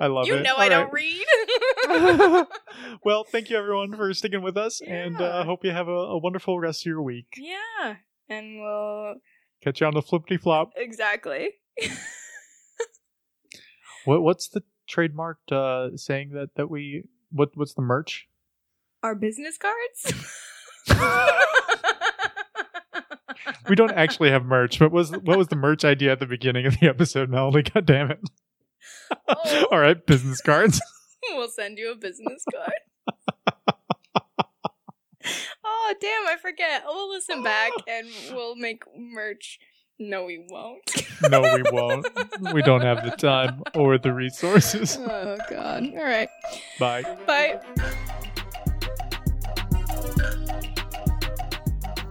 I 0.00 0.06
love 0.08 0.26
you 0.26 0.34
it. 0.34 0.36
You 0.38 0.42
know 0.42 0.54
All 0.56 0.60
I 0.60 0.68
don't 0.68 0.92
read. 0.92 1.24
well, 3.04 3.24
thank 3.24 3.50
you 3.50 3.56
everyone 3.56 3.94
for 3.96 4.12
sticking 4.14 4.42
with 4.42 4.56
us, 4.56 4.80
and 4.86 5.20
uh, 5.20 5.44
hope 5.44 5.64
you 5.64 5.70
have 5.72 5.88
a, 5.88 5.90
a 5.90 6.18
wonderful 6.18 6.58
rest 6.60 6.82
of 6.82 6.86
your 6.86 7.02
week. 7.02 7.26
yeah, 7.36 7.96
and 8.28 8.60
we'll 8.60 9.14
Catch 9.62 9.80
you 9.80 9.86
on 9.86 9.94
the 9.94 10.02
flippity 10.02 10.36
flop. 10.36 10.72
exactly. 10.76 11.50
What 14.04 14.22
what's 14.22 14.46
the 14.48 14.62
trademarked 14.88 15.50
uh, 15.50 15.96
saying 15.96 16.30
that 16.30 16.50
that 16.54 16.70
we 16.70 17.02
what 17.32 17.50
what's 17.56 17.74
the 17.74 17.82
merch? 17.82 18.28
Our 19.02 19.16
business 19.16 19.58
cards. 19.58 20.12
We 23.68 23.76
don't 23.76 23.92
actually 23.92 24.30
have 24.30 24.44
merch, 24.44 24.78
but 24.78 24.92
was 24.92 25.10
what 25.12 25.38
was 25.38 25.48
the 25.48 25.56
merch 25.56 25.84
idea 25.84 26.12
at 26.12 26.20
the 26.20 26.26
beginning 26.26 26.66
of 26.66 26.78
the 26.80 26.88
episode, 26.88 27.30
Melody? 27.30 27.68
God 27.70 27.86
damn 27.86 28.10
it! 28.10 28.20
Oh. 29.28 29.66
All 29.70 29.78
right, 29.78 30.04
business 30.06 30.40
cards. 30.40 30.80
we'll 31.32 31.48
send 31.48 31.78
you 31.78 31.92
a 31.92 31.96
business 31.96 32.44
card. 32.52 32.72
oh 35.64 35.94
damn! 36.00 36.26
I 36.26 36.36
forget. 36.40 36.84
Oh, 36.86 36.94
we'll 36.94 37.10
listen 37.10 37.42
back 37.42 37.72
and 37.88 38.08
we'll 38.30 38.56
make 38.56 38.84
merch. 38.96 39.58
No, 39.98 40.24
we 40.24 40.44
won't. 40.50 40.82
no, 41.30 41.40
we 41.40 41.62
won't. 41.72 42.06
We 42.52 42.60
don't 42.60 42.82
have 42.82 43.02
the 43.02 43.16
time 43.16 43.62
or 43.74 43.96
the 43.96 44.12
resources. 44.12 44.96
oh 45.00 45.38
god. 45.48 45.84
All 45.96 46.04
right. 46.04 46.28
Bye. 46.78 47.02
Bye. 47.26 47.60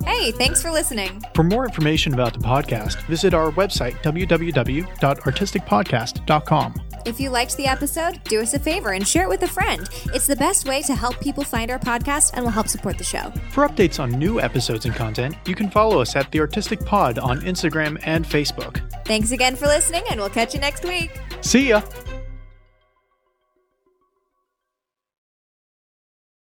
Hey, 0.05 0.31
thanks 0.31 0.61
for 0.61 0.71
listening. 0.71 1.21
For 1.33 1.43
more 1.43 1.65
information 1.65 2.13
about 2.13 2.33
the 2.33 2.39
podcast, 2.39 3.01
visit 3.07 3.33
our 3.33 3.51
website, 3.51 3.93
www.artisticpodcast.com. 4.03 6.81
If 7.05 7.19
you 7.19 7.29
liked 7.29 7.57
the 7.57 7.67
episode, 7.67 8.23
do 8.23 8.41
us 8.41 8.55
a 8.55 8.59
favor 8.59 8.93
and 8.93 9.07
share 9.07 9.23
it 9.23 9.29
with 9.29 9.43
a 9.43 9.47
friend. 9.47 9.87
It's 10.13 10.25
the 10.25 10.35
best 10.35 10.67
way 10.67 10.81
to 10.83 10.95
help 10.95 11.19
people 11.19 11.43
find 11.43 11.69
our 11.69 11.77
podcast 11.77 12.31
and 12.33 12.43
will 12.43 12.51
help 12.51 12.67
support 12.67 12.97
the 12.97 13.03
show. 13.03 13.31
For 13.51 13.67
updates 13.67 13.99
on 13.99 14.09
new 14.11 14.39
episodes 14.39 14.85
and 14.85 14.95
content, 14.95 15.35
you 15.45 15.53
can 15.53 15.69
follow 15.69 16.01
us 16.01 16.15
at 16.15 16.31
The 16.31 16.39
Artistic 16.39 16.83
Pod 16.83 17.19
on 17.19 17.41
Instagram 17.41 18.01
and 18.05 18.25
Facebook. 18.25 18.81
Thanks 19.05 19.31
again 19.31 19.55
for 19.55 19.67
listening, 19.67 20.01
and 20.09 20.19
we'll 20.19 20.29
catch 20.29 20.55
you 20.55 20.59
next 20.59 20.83
week. 20.83 21.11
See 21.41 21.69
ya! 21.69 21.81